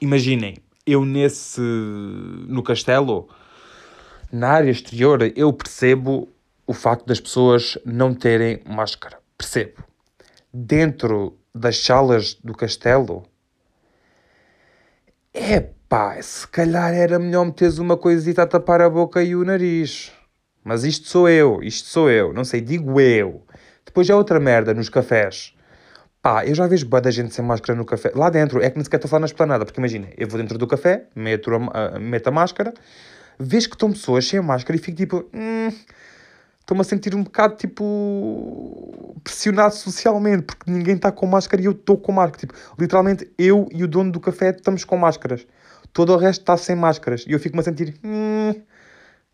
imaginem, 0.01 0.57
eu 0.87 1.05
nesse. 1.05 1.61
no 1.61 2.63
castelo, 2.63 3.29
na 4.33 4.51
área 4.51 4.71
exterior, 4.71 5.33
eu 5.37 5.53
percebo 5.53 6.29
o 6.67 6.73
facto 6.73 7.07
das 7.07 7.21
pessoas 7.21 7.79
não 7.85 8.15
terem 8.15 8.61
máscara. 8.67 9.19
Percebo. 9.37 9.85
Dentro 10.53 11.39
das 11.55 11.79
salas 11.79 12.35
do 12.35 12.55
castelo, 12.55 13.25
é 15.35 15.61
pá, 15.89 16.21
se 16.23 16.47
calhar 16.47 16.93
era 16.93 17.19
melhor 17.19 17.47
meteres 17.47 17.79
uma 17.79 17.97
coisita 17.97 18.43
a 18.43 18.47
tapar 18.47 18.81
a 18.81 18.89
boca 18.89 19.23
e 19.23 19.35
o 19.35 19.45
nariz. 19.45 20.13
Mas 20.63 20.85
isto 20.85 21.09
sou 21.09 21.29
eu, 21.29 21.61
isto 21.63 21.89
sou 21.89 22.11
eu, 22.11 22.33
não 22.33 22.45
sei, 22.45 22.61
digo 22.61 23.01
eu. 23.01 23.45
Depois 23.85 24.09
é 24.09 24.15
outra 24.15 24.39
merda 24.39 24.75
nos 24.75 24.89
cafés. 24.89 25.55
Pá, 26.23 26.45
eu 26.45 26.55
já 26.55 26.67
vejo 26.67 26.87
boa 26.87 27.01
da 27.01 27.11
gente 27.11 27.35
sem 27.35 27.43
máscara 27.43 27.75
no 27.79 27.85
café. 27.85 28.13
Lá 28.15 28.29
dentro, 28.29 28.63
é 28.63 28.69
que 28.69 28.77
nem 28.77 28.85
sequer 28.85 28.97
estou 28.97 29.09
a 29.09 29.11
falar 29.11 29.21
na 29.21 29.27
esplanada, 29.27 29.65
porque 29.65 29.81
imagina, 29.81 30.09
eu 30.19 30.29
vou 30.29 30.39
dentro 30.39 30.59
do 30.59 30.67
café, 30.67 31.07
meto 31.17 31.51
a, 31.55 31.99
meto 31.99 32.29
a 32.29 32.31
máscara, 32.31 32.75
vejo 33.39 33.71
que 33.71 33.75
estão 33.75 33.91
pessoas 33.91 34.27
sem 34.27 34.39
máscara 34.43 34.77
e 34.77 34.83
fico 34.83 34.99
tipo, 34.99 35.31
hum, 35.33 35.73
estou-me 36.61 36.83
a 36.83 36.85
sentir 36.85 37.15
um 37.15 37.23
bocado 37.23 37.57
tipo 37.57 39.15
pressionado 39.25 39.75
socialmente, 39.75 40.43
porque 40.45 40.71
ninguém 40.71 40.97
está 40.97 41.11
com 41.11 41.27
máscara 41.27 41.63
e 41.63 41.65
eu 41.65 41.73
estou 41.73 41.97
com 41.97 42.13
máscara. 42.13 42.39
Tipo, 42.39 42.55
literalmente 42.79 43.33
eu 43.39 43.67
e 43.73 43.83
o 43.83 43.89
dono 43.89 44.13
do 44.13 44.21
café 44.21 44.51
estamos 44.51 44.85
com 44.85 44.99
máscaras. 44.99 45.47
Todo 45.91 46.13
o 46.13 46.17
resto 46.19 46.43
está 46.43 46.57
sem 46.57 46.77
máscaras. 46.77 47.25
E 47.27 47.33
eu 47.33 47.41
fico-me 47.41 47.61
a 47.61 47.65
sentir, 47.65 47.95
hum, 48.05 48.55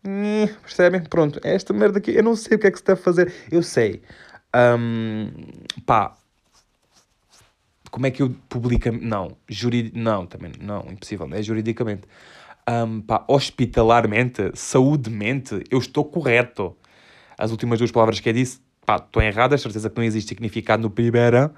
hum, 0.05 0.47
percebem? 0.61 1.01
Pronto, 1.03 1.39
é 1.43 1.53
esta 1.53 1.73
merda 1.73 1.97
aqui. 1.99 2.15
Eu 2.15 2.23
não 2.23 2.35
sei 2.35 2.55
o 2.55 2.59
que 2.59 2.67
é 2.67 2.71
que 2.71 2.77
se 2.77 2.85
deve 2.85 3.01
fazer. 3.01 3.33
Eu 3.51 3.61
sei. 3.61 4.01
Um, 4.55 5.29
pá, 5.85 6.15
como 7.89 8.05
é 8.05 8.11
que 8.11 8.21
eu 8.21 8.35
publico? 8.49 8.91
Não, 8.91 9.37
jurid... 9.47 9.91
não, 9.95 10.25
também 10.25 10.51
não, 10.59 10.85
impossível, 10.91 11.27
é 11.33 11.41
juridicamente. 11.41 12.03
Um, 12.69 13.01
pá, 13.01 13.23
hospitalarmente, 13.27 14.51
saudemente, 14.53 15.63
eu 15.71 15.79
estou 15.79 16.03
correto. 16.05 16.75
As 17.37 17.51
últimas 17.51 17.79
duas 17.79 17.91
palavras 17.91 18.19
que 18.19 18.27
eu 18.27 18.33
disse, 18.33 18.59
pá, 18.85 18.97
estou 18.97 19.21
errada, 19.21 19.57
certeza 19.57 19.89
que 19.89 19.97
não 19.97 20.03
existe 20.03 20.29
significado 20.29 20.83
no 20.83 20.89
primeiro, 20.89 21.51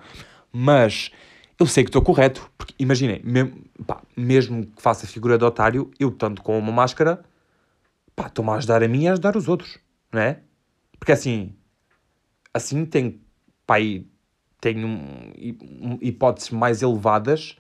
mas 0.51 1.11
eu 1.59 1.65
sei 1.65 1.83
que 1.83 1.89
estou 1.89 2.01
correto, 2.01 2.49
porque 2.57 2.73
imaginem, 2.79 3.21
mesmo, 3.23 3.63
pá, 3.85 4.01
mesmo 4.15 4.65
que 4.65 4.81
faça 4.81 5.05
figura 5.05 5.37
de 5.37 5.43
otário, 5.43 5.91
eu 5.99 6.09
tanto 6.09 6.41
com 6.41 6.57
uma 6.57 6.71
máscara, 6.71 7.23
pá, 8.15 8.27
estou-me 8.27 8.51
a 8.51 8.55
ajudar 8.55 8.81
a 8.81 8.87
mim 8.87 9.03
e 9.03 9.07
a 9.07 9.11
ajudar 9.11 9.35
os 9.35 9.47
outros, 9.47 9.77
não 10.11 10.21
é? 10.21 10.39
Porque 10.97 11.11
assim, 11.11 11.53
assim 12.53 12.85
tem, 12.85 13.21
pá, 13.65 13.75
tenho 14.59 14.99
hipóteses 16.01 16.49
mais 16.51 16.81
elevadas 16.81 17.57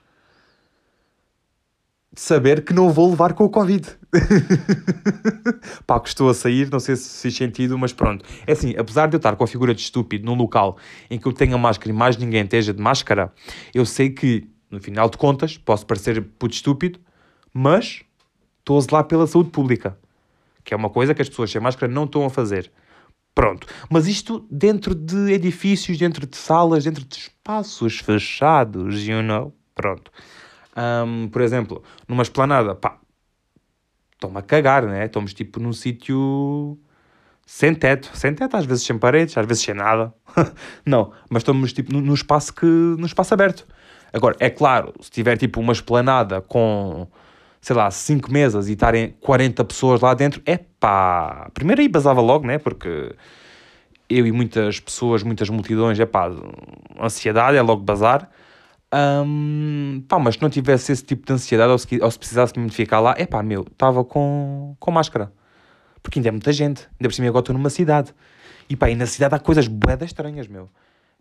saber 2.15 2.63
que 2.63 2.73
não 2.73 2.91
vou 2.91 3.09
levar 3.09 3.33
com 3.33 3.45
o 3.45 3.49
Covid. 3.49 3.87
Pá, 5.85 5.99
que 5.99 6.09
estou 6.09 6.29
a 6.29 6.33
sair, 6.33 6.69
não 6.69 6.79
sei 6.79 6.95
se 6.95 7.21
fiz 7.21 7.35
sentido, 7.35 7.77
mas 7.77 7.93
pronto. 7.93 8.25
É 8.45 8.51
assim, 8.51 8.75
apesar 8.77 9.07
de 9.07 9.15
eu 9.15 9.19
estar 9.19 9.35
com 9.35 9.43
a 9.43 9.47
figura 9.47 9.73
de 9.73 9.81
estúpido 9.81 10.25
num 10.25 10.35
local 10.35 10.77
em 11.09 11.17
que 11.17 11.27
eu 11.27 11.33
tenho 11.33 11.55
a 11.55 11.57
máscara 11.57 11.91
e 11.91 11.93
mais 11.93 12.17
ninguém 12.17 12.43
esteja 12.43 12.73
de 12.73 12.81
máscara, 12.81 13.31
eu 13.73 13.85
sei 13.85 14.09
que, 14.09 14.49
no 14.69 14.81
final 14.81 15.09
de 15.09 15.17
contas, 15.17 15.57
posso 15.57 15.85
parecer 15.85 16.21
puto 16.37 16.53
estúpido, 16.53 16.99
mas 17.53 18.01
estou 18.59 18.77
a 18.77 18.81
zelar 18.81 19.03
pela 19.05 19.27
saúde 19.27 19.51
pública. 19.51 19.97
Que 20.63 20.73
é 20.73 20.77
uma 20.77 20.89
coisa 20.89 21.13
que 21.13 21.21
as 21.21 21.29
pessoas 21.29 21.51
sem 21.51 21.61
máscara 21.61 21.91
não 21.91 22.03
estão 22.03 22.25
a 22.25 22.29
fazer. 22.29 22.71
Pronto. 23.39 23.67
Mas 23.89 24.05
isto 24.05 24.45
dentro 24.51 24.93
de 24.93 25.31
edifícios, 25.31 25.97
dentro 25.97 26.27
de 26.27 26.35
salas, 26.35 26.83
dentro 26.83 27.05
de 27.05 27.15
espaços 27.15 27.99
fechados, 27.99 29.07
you 29.07 29.23
know? 29.23 29.53
Pronto. 29.73 30.11
Um, 30.75 31.29
por 31.29 31.41
exemplo, 31.41 31.81
numa 32.05 32.21
esplanada, 32.21 32.75
pá, 32.75 32.99
estão-me 34.11 34.39
a 34.39 34.41
cagar, 34.41 34.85
né? 34.85 35.05
Estamos 35.05 35.33
tipo 35.33 35.57
num 35.57 35.71
sítio 35.71 36.77
sem 37.45 37.73
teto, 37.73 38.11
sem 38.13 38.35
teto, 38.35 38.57
às 38.57 38.65
vezes 38.65 38.83
sem 38.83 38.99
paredes, 38.99 39.37
às 39.37 39.45
vezes 39.45 39.63
sem 39.63 39.73
nada. 39.73 40.13
não, 40.85 41.13
mas 41.29 41.39
estamos 41.39 41.71
tipo 41.71 41.93
num 41.93 42.13
espaço 42.13 42.53
que 42.53 42.65
num 42.65 43.05
espaço 43.05 43.33
aberto. 43.33 43.65
Agora, 44.11 44.35
é 44.41 44.49
claro, 44.49 44.93
se 44.99 45.09
tiver 45.09 45.37
tipo 45.37 45.61
uma 45.61 45.71
esplanada 45.71 46.41
com, 46.41 47.07
sei 47.61 47.75
lá, 47.75 47.89
5 47.91 48.31
mesas 48.31 48.69
e 48.69 48.73
estarem 48.73 49.15
40 49.21 49.63
pessoas 49.65 50.01
lá 50.01 50.13
dentro, 50.13 50.41
é 50.45 50.57
pá, 50.57 51.49
primeiro 51.53 51.81
aí 51.81 51.87
basava 51.87 52.21
logo, 52.21 52.47
né? 52.47 52.57
Porque 52.57 53.13
eu 54.09 54.25
e 54.25 54.31
muitas 54.31 54.79
pessoas, 54.79 55.23
muitas 55.23 55.49
multidões, 55.49 55.99
é 55.99 56.05
pá, 56.05 56.31
ansiedade 56.99 57.57
é 57.57 57.61
logo 57.61 57.83
bazar. 57.83 58.29
Um, 58.91 60.03
pá, 60.07 60.17
mas 60.17 60.35
se 60.35 60.41
não 60.41 60.49
tivesse 60.49 60.91
esse 60.91 61.03
tipo 61.03 61.25
de 61.25 61.33
ansiedade 61.33 61.71
ou 61.71 61.77
se, 61.77 62.01
ou 62.01 62.09
se 62.09 62.17
precisasse 62.17 62.53
de 62.53 62.59
me 62.59 62.69
ficar 62.69 62.99
lá, 62.99 63.13
é 63.17 63.25
pá, 63.25 63.43
meu, 63.43 63.61
estava 63.61 64.03
com, 64.03 64.75
com 64.79 64.91
máscara. 64.91 65.31
Porque 66.01 66.19
ainda 66.19 66.29
é 66.29 66.31
muita 66.31 66.51
gente. 66.51 66.87
Ainda 66.99 67.09
por 67.09 67.13
cima 67.13 67.27
agora 67.27 67.41
estou 67.41 67.53
numa 67.53 67.69
cidade. 67.69 68.13
E 68.69 68.75
pá, 68.75 68.89
e 68.89 68.95
na 68.95 69.05
cidade 69.05 69.35
há 69.35 69.39
coisas 69.39 69.67
boedas 69.67 70.09
estranhas, 70.09 70.47
meu. 70.47 70.69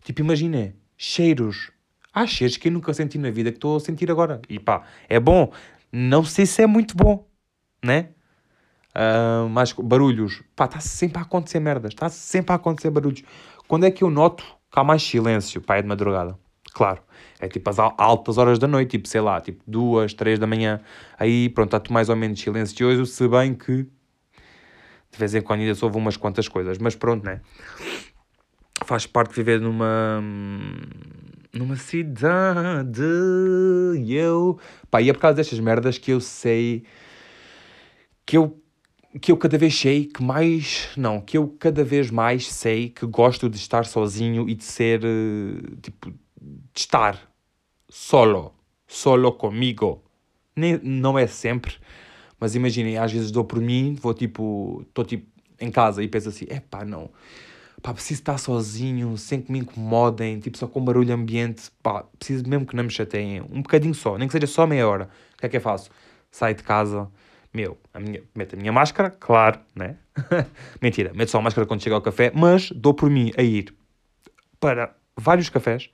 Tipo, 0.03 0.21
imagina, 0.21 0.73
cheiros. 0.97 1.71
Há 2.13 2.25
cheiros 2.25 2.57
que 2.57 2.69
eu 2.69 2.71
nunca 2.71 2.93
senti 2.93 3.17
na 3.17 3.29
vida 3.29 3.51
que 3.51 3.57
estou 3.57 3.77
a 3.77 3.79
sentir 3.79 4.09
agora. 4.09 4.41
E 4.49 4.59
pá, 4.59 4.83
é 5.07 5.19
bom. 5.19 5.51
Não 5.91 6.23
sei 6.23 6.45
se 6.45 6.61
é 6.61 6.67
muito 6.67 6.95
bom, 6.95 7.27
né? 7.83 8.09
Uh, 8.95 9.47
mais 9.49 9.71
barulhos. 9.71 10.43
Pá, 10.55 10.65
está 10.65 10.79
sempre 10.79 11.19
a 11.19 11.21
acontecer 11.21 11.59
merdas. 11.59 11.93
Está 11.93 12.09
sempre 12.09 12.51
a 12.51 12.55
acontecer 12.55 12.89
barulhos. 12.89 13.23
Quando 13.67 13.85
é 13.85 13.91
que 13.91 14.03
eu 14.03 14.09
noto 14.09 14.43
que 14.71 14.79
há 14.79 14.83
mais 14.83 15.01
silêncio? 15.01 15.61
Pá, 15.61 15.77
é 15.77 15.81
de 15.81 15.87
madrugada. 15.87 16.37
Claro. 16.73 17.01
É 17.39 17.47
tipo 17.47 17.69
as 17.69 17.79
altas 17.79 18.37
horas 18.37 18.59
da 18.59 18.67
noite, 18.67 18.91
tipo, 18.91 19.07
sei 19.07 19.21
lá, 19.21 19.39
tipo 19.41 19.63
duas, 19.65 20.13
três 20.13 20.37
da 20.37 20.45
manhã. 20.45 20.81
Aí, 21.17 21.49
pronto, 21.49 21.75
está 21.75 21.93
mais 21.93 22.09
ou 22.09 22.15
menos 22.15 22.39
silencioso, 22.39 23.05
se 23.05 23.27
bem 23.27 23.53
que 23.53 23.87
de 25.11 25.17
vez 25.17 25.33
em 25.33 25.41
quando 25.41 25.61
ainda 25.61 25.73
se 25.73 25.83
ouve 25.83 25.97
umas 25.97 26.17
quantas 26.17 26.47
coisas. 26.47 26.77
Mas 26.77 26.95
pronto, 26.95 27.25
né? 27.25 27.41
Faz 28.85 29.05
parte 29.05 29.29
de 29.31 29.35
viver 29.35 29.59
numa 29.59 30.21
numa 31.59 31.75
cidade 31.75 33.01
e 33.97 34.15
eu... 34.15 34.57
Pá, 34.89 35.01
e 35.01 35.09
é 35.09 35.13
por 35.13 35.19
causa 35.19 35.35
destas 35.35 35.59
merdas 35.59 35.97
que 35.97 36.11
eu 36.11 36.21
sei 36.21 36.83
que 38.25 38.37
eu 38.37 38.61
que 39.21 39.31
eu 39.31 39.37
cada 39.37 39.57
vez 39.57 39.75
sei 39.75 40.05
que 40.05 40.21
mais. 40.21 40.89
Não, 40.95 41.19
que 41.19 41.37
eu 41.37 41.47
cada 41.59 41.83
vez 41.83 42.11
mais 42.11 42.47
sei 42.47 42.89
que 42.89 43.05
gosto 43.07 43.49
de 43.49 43.57
estar 43.57 43.85
sozinho 43.85 44.47
e 44.47 44.53
de 44.53 44.63
ser. 44.63 45.01
Eh, 45.03 45.77
tipo, 45.81 46.11
de 46.11 46.79
estar 46.79 47.19
solo, 47.89 48.53
solo 48.87 49.31
comigo. 49.33 50.03
Nem, 50.55 50.79
não 50.83 51.17
é 51.17 51.25
sempre, 51.25 51.75
mas 52.39 52.55
imaginem, 52.55 52.97
às 52.97 53.11
vezes 53.11 53.31
dou 53.31 53.43
por 53.43 53.59
mim, 53.59 53.95
vou 53.95 54.13
tipo, 54.13 54.83
estou 54.87 55.05
tipo 55.05 55.27
em 55.59 55.71
casa 55.71 56.03
e 56.03 56.07
penso 56.07 56.29
assim, 56.29 56.45
é 56.49 56.59
pá, 56.59 56.85
não, 56.85 57.09
pá, 57.81 57.93
preciso 57.93 58.21
estar 58.21 58.37
sozinho, 58.37 59.17
sem 59.17 59.41
que 59.41 59.51
me 59.51 59.59
incomodem, 59.59 60.39
tipo 60.39 60.57
só 60.57 60.67
com 60.67 60.83
barulho 60.83 61.13
ambiente, 61.13 61.71
pá, 61.81 62.03
preciso 62.17 62.47
mesmo 62.47 62.65
que 62.65 62.75
não 62.75 62.83
me 62.83 62.89
chateiem, 62.89 63.41
um 63.41 63.61
bocadinho 63.61 63.93
só, 63.93 64.17
nem 64.17 64.27
que 64.27 64.31
seja 64.31 64.47
só 64.47 64.65
meia 64.67 64.87
hora. 64.87 65.09
O 65.35 65.37
que 65.37 65.45
é 65.45 65.49
que 65.49 65.57
eu 65.57 65.61
faço? 65.61 65.89
Saio 66.31 66.55
de 66.55 66.63
casa, 66.63 67.09
meu, 67.53 67.77
a 67.93 67.99
minha, 67.99 68.21
meto 68.35 68.55
a 68.55 68.57
minha 68.59 68.71
máscara, 68.71 69.09
claro, 69.09 69.59
né? 69.75 69.95
Mentira, 70.81 71.11
meto 71.13 71.31
só 71.31 71.39
a 71.39 71.41
máscara 71.41 71.65
quando 71.65 71.81
chego 71.81 71.95
ao 71.95 72.01
café, 72.01 72.31
mas 72.35 72.71
dou 72.71 72.93
por 72.93 73.09
mim 73.09 73.31
a 73.37 73.41
ir 73.41 73.73
para 74.59 74.95
vários 75.15 75.49
cafés, 75.49 75.89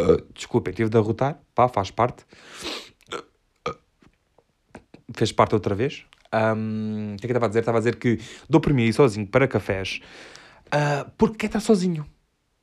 Uh, 0.00 0.22
desculpem, 0.32 0.72
tive 0.72 0.88
de 0.88 0.96
arrotar, 0.96 1.40
pá, 1.54 1.68
faz 1.68 1.90
parte. 1.90 2.24
Fez 5.12 5.32
parte 5.32 5.54
outra 5.54 5.74
vez. 5.74 6.04
Um, 6.32 7.14
o 7.14 7.16
que 7.16 7.26
é 7.26 7.28
que 7.28 7.32
eu 7.32 7.36
estava 7.36 7.46
a 7.46 7.48
dizer? 7.48 7.60
Estava 7.60 7.78
a 7.78 7.80
dizer 7.80 7.96
que 7.96 8.20
dou 8.48 8.60
por 8.60 8.72
mim 8.72 8.84
ir 8.84 8.92
sozinho 8.92 9.26
para 9.26 9.48
cafés 9.48 10.00
uh, 10.68 11.10
porque 11.16 11.38
quer 11.38 11.46
estar 11.46 11.60
sozinho. 11.60 12.06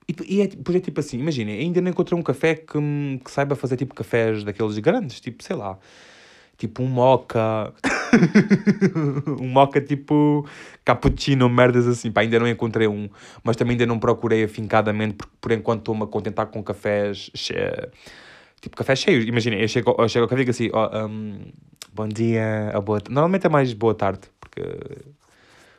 E, 0.08 0.16
e 0.36 0.42
é, 0.42 0.50
pois 0.64 0.78
é 0.78 0.80
tipo 0.80 1.00
assim, 1.00 1.20
imaginem, 1.20 1.60
ainda 1.60 1.82
não 1.82 1.90
encontrei 1.90 2.18
um 2.18 2.24
café 2.24 2.56
que, 2.56 2.78
que 3.24 3.32
saiba 3.32 3.56
fazer 3.56 3.76
tipo 3.76 3.96
cafés 3.96 4.44
daqueles 4.44 4.78
grandes, 4.78 5.20
tipo, 5.20 5.44
sei 5.44 5.56
lá, 5.56 5.80
tipo 6.58 6.84
um 6.84 6.88
moca. 6.88 7.74
um 9.42 9.48
moca 9.48 9.82
tipo 9.82 10.48
cappuccino, 10.84 11.50
merdas 11.50 11.88
assim. 11.88 12.12
Pá, 12.12 12.22
ainda 12.22 12.40
não 12.40 12.48
encontrei 12.48 12.88
um, 12.88 13.10
mas 13.44 13.56
também 13.56 13.74
ainda 13.74 13.86
não 13.86 14.00
procurei 14.00 14.44
afincadamente, 14.44 15.16
porque 15.16 15.34
por 15.42 15.52
enquanto 15.52 15.80
estou-me 15.80 16.04
a 16.04 16.08
contentar 16.08 16.48
com 16.48 16.64
cafés. 16.64 17.32
Tipo, 18.62 18.78
cafés 18.78 19.00
cheios. 19.00 19.26
Imagina, 19.26 19.56
eu 19.58 19.68
chego, 19.68 19.96
eu 19.98 20.10
chego 20.10 20.24
ao 20.24 20.30
café 20.30 20.42
e 20.42 20.46
digo 20.46 20.52
assim: 20.52 20.70
oh, 20.74 21.06
um, 21.08 21.40
bom 21.94 22.08
dia, 22.08 22.72
boa 22.84 23.02
Normalmente 23.10 23.46
é 23.48 23.50
mais 23.50 23.74
boa 23.74 23.94
tarde, 23.96 24.22
porque. 24.40 24.62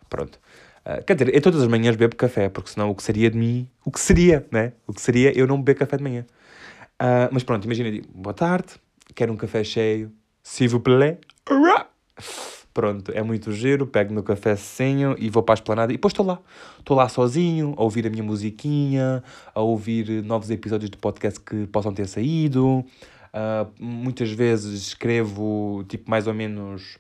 Pronto. 0.08 0.38
Uh, 0.86 1.02
quer 1.04 1.16
dizer, 1.16 1.34
eu 1.34 1.42
todas 1.42 1.60
as 1.60 1.66
manhãs 1.66 1.96
bebo 1.96 2.14
café, 2.14 2.48
porque 2.48 2.70
senão 2.70 2.90
o 2.90 2.94
que 2.94 3.02
seria 3.02 3.28
de 3.28 3.36
mim, 3.36 3.68
o 3.84 3.90
que 3.90 3.98
seria, 3.98 4.46
né? 4.52 4.72
O 4.86 4.92
que 4.92 5.00
seria 5.00 5.36
eu 5.36 5.44
não 5.44 5.58
beber 5.58 5.74
café 5.74 5.96
de 5.96 6.02
manhã. 6.04 6.24
Uh, 7.02 7.26
mas 7.32 7.42
pronto, 7.42 7.64
imagina, 7.64 7.90
digo, 7.90 8.06
boa 8.14 8.32
tarde, 8.32 8.74
quero 9.12 9.32
um 9.32 9.36
café 9.36 9.64
cheio, 9.64 10.12
s'il 10.44 10.68
vous 10.68 10.80
plaît. 10.80 11.18
Pronto, 12.72 13.10
é 13.10 13.22
muito 13.22 13.50
giro, 13.52 13.86
pego 13.86 14.14
no 14.14 14.22
cafezinho 14.22 15.16
e 15.18 15.28
vou 15.28 15.42
para 15.42 15.54
a 15.54 15.56
esplanada 15.56 15.92
e 15.92 15.96
depois 15.96 16.12
estou 16.12 16.24
lá. 16.24 16.38
Estou 16.78 16.96
lá 16.96 17.08
sozinho, 17.08 17.74
a 17.76 17.82
ouvir 17.82 18.06
a 18.06 18.10
minha 18.10 18.22
musiquinha, 18.22 19.24
a 19.54 19.60
ouvir 19.62 20.22
novos 20.22 20.50
episódios 20.50 20.90
de 20.90 20.96
podcast 20.98 21.40
que 21.40 21.66
possam 21.66 21.92
ter 21.92 22.06
saído. 22.06 22.84
Uh, 23.34 23.66
muitas 23.80 24.30
vezes 24.30 24.88
escrevo, 24.88 25.84
tipo, 25.88 26.08
mais 26.08 26.26
ou 26.26 26.34
menos 26.34 26.98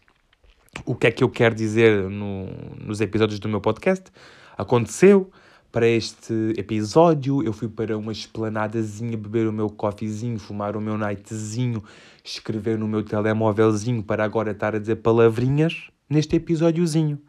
o 0.84 0.94
que 0.94 1.06
é 1.06 1.10
que 1.10 1.24
eu 1.24 1.28
quero 1.28 1.54
dizer 1.54 2.08
no, 2.10 2.46
nos 2.80 3.00
episódios 3.00 3.38
do 3.38 3.48
meu 3.48 3.60
podcast. 3.60 4.10
Aconteceu 4.56 5.30
para 5.72 5.86
este 5.86 6.54
episódio. 6.56 7.42
Eu 7.42 7.52
fui 7.52 7.68
para 7.68 7.96
uma 7.96 8.12
esplanadazinha 8.12 9.16
beber 9.16 9.46
o 9.46 9.52
meu 9.52 9.68
coffeezinho, 9.68 10.38
fumar 10.38 10.76
o 10.76 10.80
meu 10.80 10.96
nightzinho, 10.96 11.82
escrever 12.24 12.78
no 12.78 12.88
meu 12.88 13.02
telemóvelzinho 13.02 14.02
para 14.02 14.24
agora 14.24 14.52
estar 14.52 14.74
a 14.74 14.78
dizer 14.78 14.96
palavrinhas 14.96 15.90
neste 16.08 16.36
episódiozinho. 16.36 17.20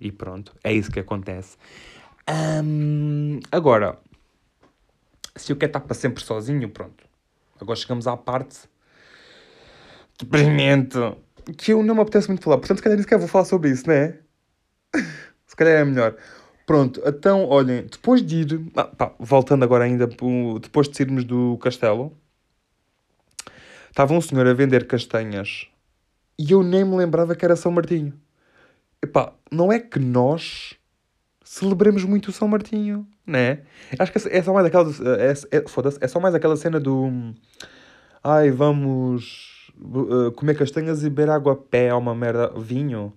E 0.00 0.10
pronto, 0.10 0.54
é 0.64 0.72
isso 0.72 0.90
que 0.90 1.00
acontece. 1.00 1.56
Agora, 3.50 3.98
se 5.36 5.52
eu 5.52 5.56
quero 5.56 5.70
estar 5.70 5.80
para 5.80 5.94
sempre 5.94 6.22
sozinho, 6.22 6.68
pronto. 6.68 7.04
Agora 7.60 7.76
chegamos 7.76 8.06
à 8.06 8.16
parte 8.16 8.68
deprimente 10.18 10.96
que 11.56 11.72
eu 11.72 11.82
não 11.82 11.94
me 11.94 12.00
apetece 12.00 12.28
muito 12.28 12.42
falar. 12.42 12.58
Portanto, 12.58 12.78
se 12.78 12.82
calhar 12.82 12.96
nem 12.96 13.02
sequer 13.02 13.18
vou 13.18 13.28
falar 13.28 13.44
sobre 13.44 13.70
isso, 13.70 13.86
não 13.86 13.94
é? 13.94 14.18
se 15.46 15.56
calhar 15.56 15.74
é 15.80 15.84
melhor. 15.84 16.16
Pronto, 16.66 17.02
então, 17.04 17.46
olhem, 17.46 17.86
depois 17.90 18.24
de 18.24 18.42
ir, 18.42 18.60
ah, 18.76 18.84
pá, 18.84 19.12
voltando 19.18 19.64
agora 19.64 19.84
ainda, 19.84 20.06
depois 20.06 20.88
de 20.88 20.96
sairmos 20.96 21.24
do 21.24 21.58
castelo, 21.58 22.16
estava 23.88 24.14
um 24.14 24.20
senhor 24.20 24.46
a 24.46 24.54
vender 24.54 24.86
castanhas 24.86 25.66
e 26.38 26.52
eu 26.52 26.62
nem 26.62 26.84
me 26.84 26.96
lembrava 26.96 27.34
que 27.34 27.44
era 27.44 27.56
São 27.56 27.72
Martinho. 27.72 28.14
Epá, 29.02 29.34
não 29.50 29.72
é 29.72 29.78
que 29.78 29.98
nós 29.98 30.74
celebremos 31.44 32.04
muito 32.04 32.28
o 32.28 32.32
São 32.32 32.46
Martinho, 32.46 33.06
né? 33.26 33.62
Acho 33.98 34.12
que 34.12 34.28
é 34.28 34.42
só 34.42 34.54
mais 34.54 34.66
aquela, 34.66 34.88
é, 35.18 35.58
é, 35.58 35.68
foda 35.68 35.90
é 36.00 36.08
só 36.08 36.20
mais 36.20 36.34
aquela 36.34 36.56
cena 36.56 36.78
do, 36.78 37.34
ai, 38.22 38.50
vamos 38.50 39.59
uh, 39.80 40.32
comer 40.32 40.56
castanhas 40.56 41.02
e 41.02 41.10
beber 41.10 41.30
água 41.30 41.54
a 41.54 41.56
pé, 41.56 41.86
é 41.86 41.94
uma 41.94 42.14
merda, 42.14 42.52
vinho, 42.58 43.12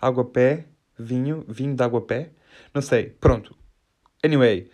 água 0.00 0.22
a 0.22 0.26
pé, 0.26 0.66
vinho, 0.98 1.44
vinho 1.48 1.74
de 1.74 1.82
água 1.82 2.00
a 2.00 2.02
pé, 2.02 2.30
não 2.74 2.82
sei, 2.82 3.16
pronto. 3.20 3.56
Anyway, 4.22 4.70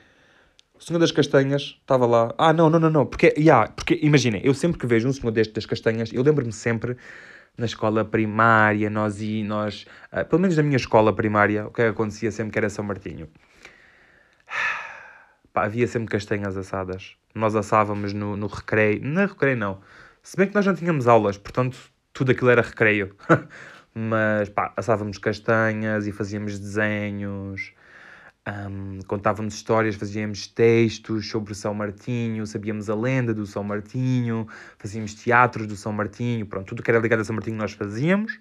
o 0.79 0.83
Senhor 0.83 0.99
das 0.99 1.13
Castanhas 1.13 1.79
estava 1.81 2.05
lá. 2.07 2.35
Ah, 2.37 2.53
não, 2.53 2.69
não, 2.69 2.79
não, 2.79 2.91
não. 2.91 3.07
Porque, 3.07 3.33
yeah, 3.39 3.71
porque 3.71 3.99
imaginem, 4.03 4.41
eu 4.45 4.53
sempre 4.53 4.79
que 4.79 4.87
vejo 4.87 5.09
um 5.09 5.13
Senhor 5.13 5.31
deste 5.31 5.55
das 5.55 5.67
Castanhas, 5.67 6.13
eu 6.13 6.23
lembro-me 6.23 6.53
sempre 6.53 6.97
na 7.57 7.65
escola 7.65 8.05
primária, 8.05 8.91
nós 8.91 9.21
e 9.21 9.43
nós, 9.43 9.87
uh, 10.13 10.25
pelo 10.27 10.43
menos 10.43 10.57
na 10.57 10.63
minha 10.63 10.77
escola 10.77 11.15
primária, 11.15 11.67
o 11.67 11.71
que, 11.71 11.81
é 11.83 11.89
acontecia 11.89 12.31
sempre 12.31 12.53
que 12.53 12.59
era 12.59 12.69
São 12.69 12.85
Martinho? 12.85 13.29
Pá, 15.53 15.65
havia 15.65 15.87
sempre 15.87 16.11
castanhas 16.11 16.57
assadas. 16.57 17.17
Nós 17.35 17.57
assávamos 17.57 18.13
no, 18.13 18.37
no 18.37 18.47
recreio, 18.47 19.01
não 19.03 19.27
recreio 19.27 19.57
não, 19.57 19.81
Se 20.27 20.37
bem 20.37 20.49
que 20.49 20.57
nós 20.57 20.67
não 20.67 20.75
tínhamos 20.75 21.07
aulas, 21.07 21.39
portanto, 21.39 21.79
tudo 22.13 22.33
aquilo 22.33 22.51
era 22.51 22.61
recreio. 22.61 23.15
Mas, 23.95 24.49
pá, 24.49 24.73
assávamos 24.77 25.19
castanhas 25.19 26.05
e 26.09 26.11
fazíamos 26.11 26.59
desenhos, 26.59 27.73
um, 28.45 28.99
contávamos 29.07 29.55
histórias, 29.55 29.95
fazíamos 29.95 30.49
textos 30.49 31.31
sobre 31.31 31.55
São 31.55 31.73
Martinho, 31.73 32.45
sabíamos 32.45 32.91
a 32.91 32.97
lenda 32.97 33.33
do 33.33 33.47
São 33.47 33.63
Martinho, 33.63 34.49
fazíamos 34.77 35.15
teatros 35.15 35.69
do 35.69 35.77
São 35.77 35.93
Martinho, 35.93 36.45
pronto, 36.45 36.67
tudo 36.67 36.83
que 36.83 36.91
era 36.91 36.99
ligado 36.99 37.21
a 37.21 37.25
São 37.25 37.37
Martinho 37.37 37.57
nós 37.57 37.71
fazíamos. 37.71 38.37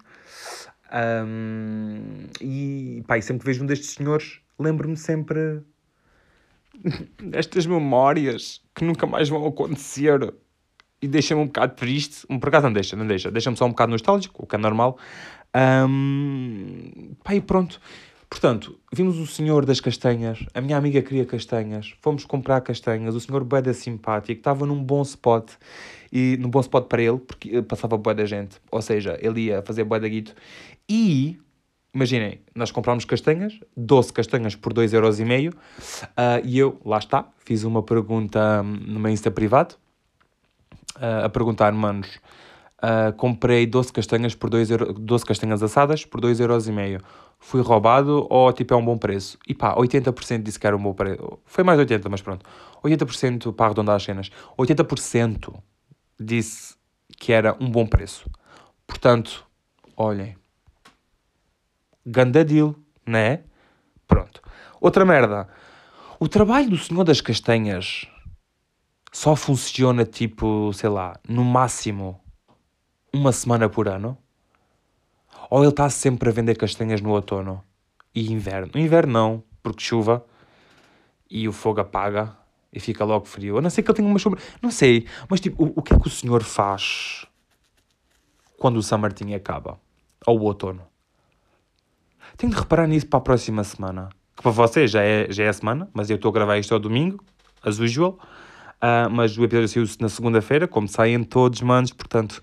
Um, 0.92 2.26
e, 2.40 3.04
pá, 3.06 3.16
e 3.16 3.22
sempre 3.22 3.42
que 3.42 3.46
vejo 3.46 3.62
um 3.62 3.66
destes 3.66 3.90
senhores, 3.90 4.40
lembro-me 4.58 4.96
sempre 4.96 5.62
destas 7.22 7.64
memórias 7.64 8.60
que 8.74 8.84
nunca 8.84 9.06
mais 9.06 9.28
vão 9.28 9.46
acontecer 9.46 10.34
e 11.00 11.08
deixa-me 11.08 11.40
um 11.40 11.46
bocado 11.46 11.74
triste. 11.74 12.26
Por 12.26 12.48
acaso 12.48 12.66
não 12.66 12.72
deixa, 12.72 12.96
não 12.96 13.06
deixa. 13.06 13.30
Deixa-me 13.30 13.56
só 13.56 13.66
um 13.66 13.70
bocado 13.70 13.92
nostálgico, 13.92 14.44
o 14.44 14.46
que 14.46 14.56
é 14.56 14.58
normal. 14.58 14.98
Um, 15.54 17.14
pá, 17.22 17.34
e 17.34 17.40
pronto. 17.40 17.80
Portanto, 18.28 18.78
vimos 18.92 19.18
o 19.18 19.26
senhor 19.26 19.64
das 19.64 19.80
castanhas, 19.80 20.44
a 20.52 20.60
minha 20.60 20.76
amiga 20.76 21.00
queria 21.00 21.24
castanhas, 21.24 21.94
fomos 22.02 22.24
comprar 22.24 22.60
castanhas, 22.60 23.14
o 23.14 23.20
senhor 23.20 23.44
beda 23.44 23.72
simpático, 23.72 24.40
estava 24.40 24.66
num 24.66 24.82
bom 24.82 25.00
spot, 25.02 25.52
e 26.12 26.36
num 26.40 26.50
bom 26.50 26.60
spot 26.60 26.86
para 26.86 27.02
ele, 27.02 27.18
porque 27.18 27.62
passava 27.62 27.96
boa 27.96 28.14
da 28.14 28.24
gente, 28.24 28.56
ou 28.70 28.82
seja, 28.82 29.16
ele 29.22 29.42
ia 29.42 29.62
fazer 29.62 29.84
boa 29.84 30.00
da 30.00 30.08
guito, 30.08 30.34
e, 30.88 31.38
imaginem, 31.94 32.40
nós 32.52 32.72
comprámos 32.72 33.04
castanhas, 33.04 33.60
12 33.76 34.12
castanhas 34.12 34.56
por 34.56 34.74
2,5€, 34.74 35.54
uh, 35.54 35.56
e 36.44 36.58
eu, 36.58 36.80
lá 36.84 36.98
está, 36.98 37.28
fiz 37.44 37.62
uma 37.62 37.82
pergunta 37.82 38.60
no 38.64 38.98
meu 38.98 39.12
Insta 39.12 39.30
privado, 39.30 39.76
uh, 40.96 41.24
a 41.24 41.28
perguntar, 41.28 41.72
manos, 41.72 42.18
Uh, 42.76 43.10
comprei 43.16 43.66
12 43.66 43.90
castanhas 43.90 44.34
por 44.34 44.50
2 44.50 44.70
euro, 44.70 44.92
12 44.92 45.24
castanhas 45.24 45.62
assadas 45.62 46.04
por 46.04 46.20
2,5€. 46.20 47.00
Fui 47.38 47.62
roubado 47.62 48.26
ou 48.28 48.52
tipo 48.52 48.74
é 48.74 48.76
um 48.76 48.84
bom 48.84 48.98
preço? 48.98 49.38
E 49.48 49.54
pá, 49.54 49.74
80% 49.74 50.42
disse 50.42 50.58
que 50.60 50.66
era 50.66 50.76
um 50.76 50.82
bom 50.82 50.92
preço. 50.92 51.38
Foi 51.46 51.64
mais 51.64 51.80
80%, 51.80 52.06
mas 52.10 52.20
pronto. 52.20 52.44
80% 52.84 53.54
para 53.54 53.66
arredondar 53.66 53.96
as 53.96 54.02
cenas. 54.02 54.30
80% 54.58 55.54
disse 56.20 56.76
que 57.18 57.32
era 57.32 57.56
um 57.58 57.70
bom 57.70 57.86
preço. 57.86 58.28
Portanto, 58.86 59.46
olhem. 59.96 60.36
Ganda 62.04 62.44
deal, 62.44 62.74
né? 63.06 63.40
Pronto. 64.06 64.42
Outra 64.80 65.04
merda. 65.04 65.48
O 66.20 66.28
trabalho 66.28 66.68
do 66.68 66.78
senhor 66.78 67.04
das 67.04 67.22
castanhas 67.22 68.06
só 69.12 69.34
funciona 69.34 70.04
tipo, 70.04 70.72
sei 70.72 70.90
lá, 70.90 71.18
no 71.28 71.44
máximo 71.44 72.20
uma 73.12 73.32
semana 73.32 73.68
por 73.68 73.88
ano? 73.88 74.16
Ou 75.50 75.62
ele 75.62 75.70
está 75.70 75.88
sempre 75.88 76.28
a 76.28 76.32
vender 76.32 76.56
castanhas 76.56 77.00
no 77.00 77.10
outono 77.10 77.62
e 78.14 78.32
inverno? 78.32 78.70
No 78.74 78.80
inverno 78.80 79.12
não, 79.12 79.42
porque 79.62 79.82
chuva 79.82 80.24
e 81.30 81.48
o 81.48 81.52
fogo 81.52 81.80
apaga 81.80 82.36
e 82.72 82.80
fica 82.80 83.04
logo 83.04 83.26
frio. 83.26 83.58
A 83.58 83.62
não 83.62 83.70
ser 83.70 83.82
que 83.82 83.90
ele 83.90 83.96
tenha 83.96 84.08
uma 84.08 84.18
sombra. 84.18 84.40
Não 84.60 84.70
sei, 84.70 85.06
mas 85.28 85.40
tipo, 85.40 85.64
o, 85.64 85.72
o 85.76 85.82
que 85.82 85.94
é 85.94 85.98
que 85.98 86.06
o 86.06 86.10
senhor 86.10 86.42
faz 86.42 87.26
quando 88.58 88.76
o 88.76 88.82
São 88.82 88.98
Martin 88.98 89.32
acaba? 89.34 89.80
Ou 90.26 90.40
o 90.40 90.42
outono? 90.42 90.82
Tenho 92.36 92.52
de 92.52 92.58
reparar 92.58 92.86
nisso 92.86 93.06
para 93.06 93.18
a 93.18 93.22
próxima 93.22 93.64
semana. 93.64 94.10
Que 94.36 94.42
para 94.42 94.50
vocês 94.50 94.90
já 94.90 95.02
é, 95.02 95.30
já 95.30 95.44
é 95.44 95.48
a 95.48 95.52
semana, 95.52 95.88
mas 95.94 96.10
eu 96.10 96.16
estou 96.16 96.28
a 96.28 96.32
gravar 96.32 96.58
isto 96.58 96.74
ao 96.74 96.80
domingo, 96.80 97.24
as 97.62 97.78
usual. 97.78 98.18
Uh, 98.76 99.08
mas 99.10 99.36
o 99.36 99.44
episódio 99.44 99.68
saiu-se 99.68 100.00
na 100.00 100.08
segunda-feira, 100.08 100.68
como 100.68 100.86
saem 100.86 101.24
todos, 101.24 101.60
manos, 101.62 101.92
portanto 101.92 102.42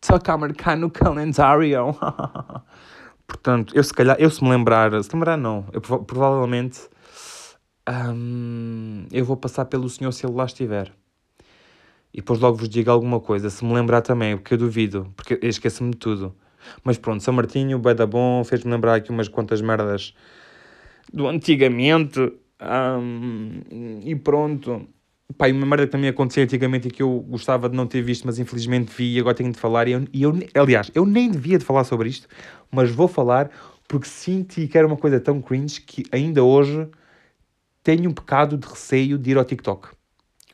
toca 0.00 0.32
a 0.32 0.38
marcar 0.38 0.76
no 0.76 0.90
calendário. 0.90 1.94
Portanto, 3.26 3.76
eu 3.76 3.84
se 3.84 3.92
calhar, 3.92 4.16
eu 4.18 4.30
se 4.30 4.42
me 4.42 4.48
lembrar, 4.48 5.02
se 5.02 5.12
lembrar 5.12 5.36
não, 5.36 5.66
eu 5.72 5.80
provavelmente 5.80 6.80
hum, 7.88 9.06
eu 9.12 9.24
vou 9.24 9.36
passar 9.36 9.66
pelo 9.66 9.88
senhor 9.88 10.12
se 10.12 10.24
ele 10.24 10.34
lá 10.34 10.46
estiver. 10.46 10.92
E 12.12 12.18
depois 12.18 12.40
logo 12.40 12.56
vos 12.56 12.68
digo 12.68 12.90
alguma 12.90 13.20
coisa, 13.20 13.50
se 13.50 13.62
me 13.64 13.74
lembrar 13.74 14.00
também, 14.00 14.36
porque 14.36 14.54
eu 14.54 14.58
duvido, 14.58 15.12
porque 15.14 15.38
eu 15.42 15.48
esqueço-me 15.48 15.90
de 15.90 15.98
tudo. 15.98 16.34
Mas 16.82 16.96
pronto, 16.96 17.22
São 17.22 17.34
Martinho, 17.34 17.78
bem 17.78 17.94
da 17.94 18.06
bom, 18.06 18.42
fez-me 18.44 18.72
lembrar 18.72 18.94
aqui 18.94 19.10
umas 19.10 19.28
quantas 19.28 19.60
merdas 19.60 20.14
do 21.12 21.28
antigamente. 21.28 22.32
Hum, 22.60 23.60
e 24.04 24.16
pronto. 24.16 24.88
Pá, 25.36 25.48
uma 25.48 25.66
merda 25.66 25.86
que 25.86 25.92
também 25.92 26.08
acontecia 26.08 26.42
antigamente 26.42 26.88
e 26.88 26.90
que 26.90 27.02
eu 27.02 27.20
gostava 27.28 27.68
de 27.68 27.76
não 27.76 27.86
ter 27.86 28.00
visto, 28.00 28.24
mas 28.24 28.38
infelizmente 28.38 28.90
vi 28.96 29.16
e 29.16 29.20
agora 29.20 29.34
tenho 29.34 29.52
de 29.52 29.58
falar. 29.58 29.86
E 29.86 29.92
eu, 29.92 30.04
e 30.12 30.22
eu, 30.22 30.32
aliás, 30.54 30.90
eu 30.94 31.04
nem 31.04 31.30
devia 31.30 31.58
de 31.58 31.64
falar 31.64 31.84
sobre 31.84 32.08
isto, 32.08 32.26
mas 32.70 32.90
vou 32.90 33.06
falar 33.06 33.50
porque 33.86 34.08
senti 34.08 34.66
que 34.66 34.76
era 34.76 34.86
uma 34.86 34.96
coisa 34.96 35.20
tão 35.20 35.40
cringe 35.40 35.80
que 35.82 36.04
ainda 36.10 36.42
hoje 36.42 36.88
tenho 37.82 38.10
um 38.10 38.12
pecado 38.12 38.56
de 38.56 38.66
receio 38.66 39.18
de 39.18 39.30
ir 39.30 39.38
ao 39.38 39.44
TikTok. 39.44 39.88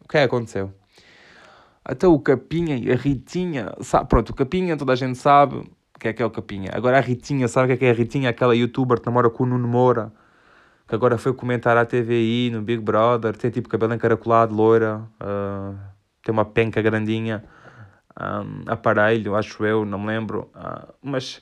O 0.00 0.08
que 0.08 0.18
é 0.18 0.20
que 0.20 0.26
aconteceu? 0.26 0.72
Até 1.84 2.06
o 2.06 2.18
Capinha 2.18 2.76
e 2.76 2.90
a 2.90 2.96
Ritinha, 2.96 3.72
sabe, 3.80 4.08
pronto, 4.08 4.30
o 4.30 4.34
Capinha 4.34 4.76
toda 4.76 4.92
a 4.92 4.96
gente 4.96 5.18
sabe 5.18 5.56
o 5.56 5.98
que 5.98 6.08
é 6.08 6.12
que 6.12 6.22
é 6.22 6.26
o 6.26 6.30
Capinha. 6.30 6.70
Agora 6.72 6.98
a 6.98 7.00
Ritinha, 7.00 7.46
sabe 7.48 7.64
o 7.64 7.68
que 7.68 7.72
é 7.74 7.76
que 7.76 7.84
é 7.84 7.90
a 7.90 7.94
Ritinha? 7.94 8.30
Aquela 8.30 8.54
youtuber 8.54 9.00
que 9.00 9.06
namora 9.06 9.30
com 9.30 9.44
o 9.44 9.46
Nuno 9.46 9.68
Moura 9.68 10.12
que 10.86 10.94
agora 10.94 11.16
foi 11.16 11.32
comentar 11.32 11.76
à 11.76 11.84
TVI, 11.84 12.50
no 12.50 12.62
Big 12.62 12.82
Brother, 12.82 13.36
tem 13.36 13.50
tipo 13.50 13.68
cabelo 13.68 13.94
encaracolado, 13.94 14.54
loira, 14.54 15.02
uh, 15.20 15.78
tem 16.22 16.32
uma 16.32 16.44
penca 16.44 16.82
grandinha, 16.82 17.42
um, 18.20 18.70
aparelho, 18.70 19.34
acho 19.34 19.64
eu, 19.64 19.84
não 19.84 19.98
me 19.98 20.06
lembro, 20.06 20.50
uh, 20.54 20.92
mas... 21.02 21.40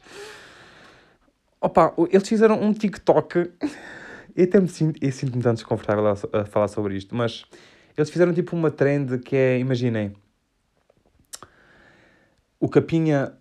Opa, 1.61 1.95
eles 2.11 2.29
fizeram 2.29 2.61
um 2.61 2.73
TikTok, 2.73 3.51
eu 4.35 4.45
até 4.45 4.61
me 4.61 4.69
sinto, 4.69 4.99
eu 5.05 5.13
sinto-me 5.13 5.43
tão 5.43 5.55
desconfortável 5.55 6.07
a, 6.07 6.41
a 6.41 6.45
falar 6.45 6.69
sobre 6.69 6.97
isto, 6.97 7.15
mas 7.15 7.45
eles 7.97 8.11
fizeram 8.11 8.33
tipo 8.33 8.57
uma 8.57 8.71
trend 8.71 9.19
que 9.19 9.37
é, 9.37 9.59
imaginem, 9.59 10.13
o 12.59 12.69
Capinha 12.69 13.33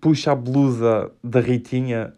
puxa 0.00 0.32
a 0.32 0.34
blusa 0.34 1.10
da 1.22 1.40
Ritinha 1.40 2.12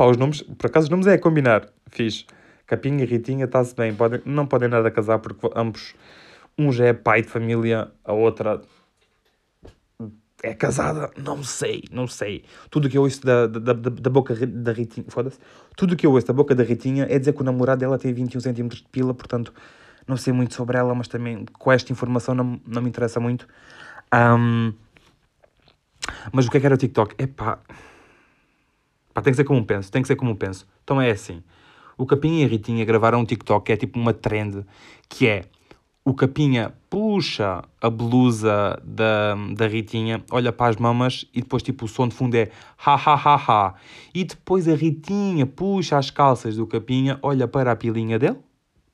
Pá, 0.00 0.06
os 0.06 0.16
nomes, 0.16 0.40
por 0.40 0.68
acaso 0.68 0.86
os 0.86 0.88
nomes 0.88 1.06
é 1.06 1.18
combinar. 1.18 1.68
Fiz. 1.88 2.24
Capinha 2.66 3.04
e 3.04 3.06
Ritinha 3.06 3.44
está-se 3.44 3.74
bem. 3.76 3.94
Podem, 3.94 4.22
não 4.24 4.46
podem 4.46 4.66
nada 4.66 4.90
casar 4.90 5.18
porque 5.18 5.46
ambos. 5.54 5.94
Um 6.58 6.72
já 6.72 6.86
é 6.86 6.94
pai 6.94 7.20
de 7.20 7.28
família, 7.28 7.92
a 8.02 8.14
outra 8.14 8.62
é 10.42 10.54
casada, 10.54 11.10
não 11.18 11.44
sei, 11.44 11.84
não 11.92 12.06
sei. 12.06 12.44
Tudo 12.70 12.88
que 12.88 12.96
eu 12.96 13.02
ouço 13.02 13.20
da, 13.20 13.46
da, 13.46 13.74
da, 13.74 13.90
da 13.90 14.08
boca 14.08 14.34
da 14.34 14.72
Ritinha, 14.72 15.04
foda-se, 15.10 15.38
tudo 15.76 15.94
que 15.94 16.06
eu 16.06 16.12
ouço 16.12 16.26
da 16.26 16.32
boca 16.32 16.54
da 16.54 16.62
Ritinha 16.62 17.06
é 17.10 17.18
dizer 17.18 17.34
que 17.34 17.42
o 17.42 17.44
namorado 17.44 17.80
dela 17.80 17.98
tem 17.98 18.10
21 18.10 18.40
cm 18.40 18.68
de 18.68 18.84
pila, 18.90 19.12
portanto, 19.12 19.52
não 20.08 20.16
sei 20.16 20.32
muito 20.32 20.54
sobre 20.54 20.78
ela, 20.78 20.94
mas 20.94 21.08
também 21.08 21.44
com 21.58 21.70
esta 21.70 21.92
informação 21.92 22.34
não, 22.34 22.58
não 22.66 22.80
me 22.80 22.88
interessa 22.88 23.20
muito. 23.20 23.46
Um, 24.14 24.72
mas 26.32 26.46
o 26.46 26.50
que 26.50 26.56
é 26.56 26.60
que 26.60 26.64
era 26.64 26.74
o 26.74 26.78
TikTok? 26.78 27.22
Epá, 27.22 27.58
Tem 29.22 29.32
que 29.32 29.36
ser 29.36 29.44
como 29.44 29.64
penso, 29.64 29.90
tem 29.90 30.02
que 30.02 30.08
ser 30.08 30.16
como 30.16 30.34
penso. 30.36 30.66
Então 30.84 31.00
é 31.00 31.10
assim. 31.10 31.42
O 31.96 32.06
Capinha 32.06 32.42
e 32.42 32.44
a 32.44 32.48
Ritinha 32.48 32.84
gravaram 32.84 33.20
um 33.20 33.24
TikTok 33.24 33.66
que 33.66 33.72
é 33.72 33.76
tipo 33.76 33.98
uma 33.98 34.14
trend, 34.14 34.64
que 35.08 35.26
é 35.26 35.44
o 36.02 36.14
Capinha 36.14 36.72
puxa 36.88 37.62
a 37.80 37.90
blusa 37.90 38.80
da, 38.82 39.34
da 39.54 39.66
Ritinha, 39.66 40.24
olha 40.30 40.50
para 40.50 40.70
as 40.70 40.76
mamas 40.76 41.26
e 41.34 41.42
depois 41.42 41.62
tipo 41.62 41.84
o 41.84 41.88
som 41.88 42.08
de 42.08 42.14
fundo 42.14 42.34
é 42.36 42.50
ha 42.78 42.94
ha 42.94 43.14
ha 43.14 43.36
ha. 43.36 43.74
E 44.14 44.24
depois 44.24 44.66
a 44.66 44.74
Ritinha 44.74 45.44
puxa 45.44 45.98
as 45.98 46.10
calças 46.10 46.56
do 46.56 46.66
Capinha, 46.66 47.18
olha 47.22 47.46
para 47.46 47.70
a 47.70 47.76
pilinha 47.76 48.18
dele, 48.18 48.38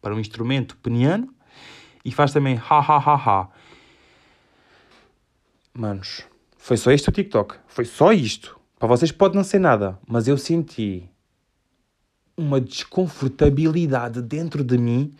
para 0.03 0.15
um 0.15 0.19
instrumento 0.19 0.77
peniano 0.79 1.33
e 2.05 2.11
faz 2.11 2.33
também 2.33 2.57
ha 2.57 2.79
ha 2.79 2.97
ha 2.97 3.15
ha. 3.15 3.49
Manos, 5.73 6.25
foi 6.59 6.77
só 6.77 6.91
este 6.91 7.09
o 7.09 7.13
TikTok. 7.13 7.55
Foi 7.69 7.85
só 7.85 8.13
isto. 8.13 8.56
Para 8.79 8.89
vocês 8.89 9.11
pode 9.11 9.35
não 9.35 9.43
ser 9.43 9.59
nada, 9.59 9.99
mas 10.07 10.29
eu 10.29 10.37
senti 10.37 11.09
uma 12.37 12.61
desconfortabilidade 12.61 14.21
dentro 14.21 14.63
de 14.63 14.77
mim 14.77 15.15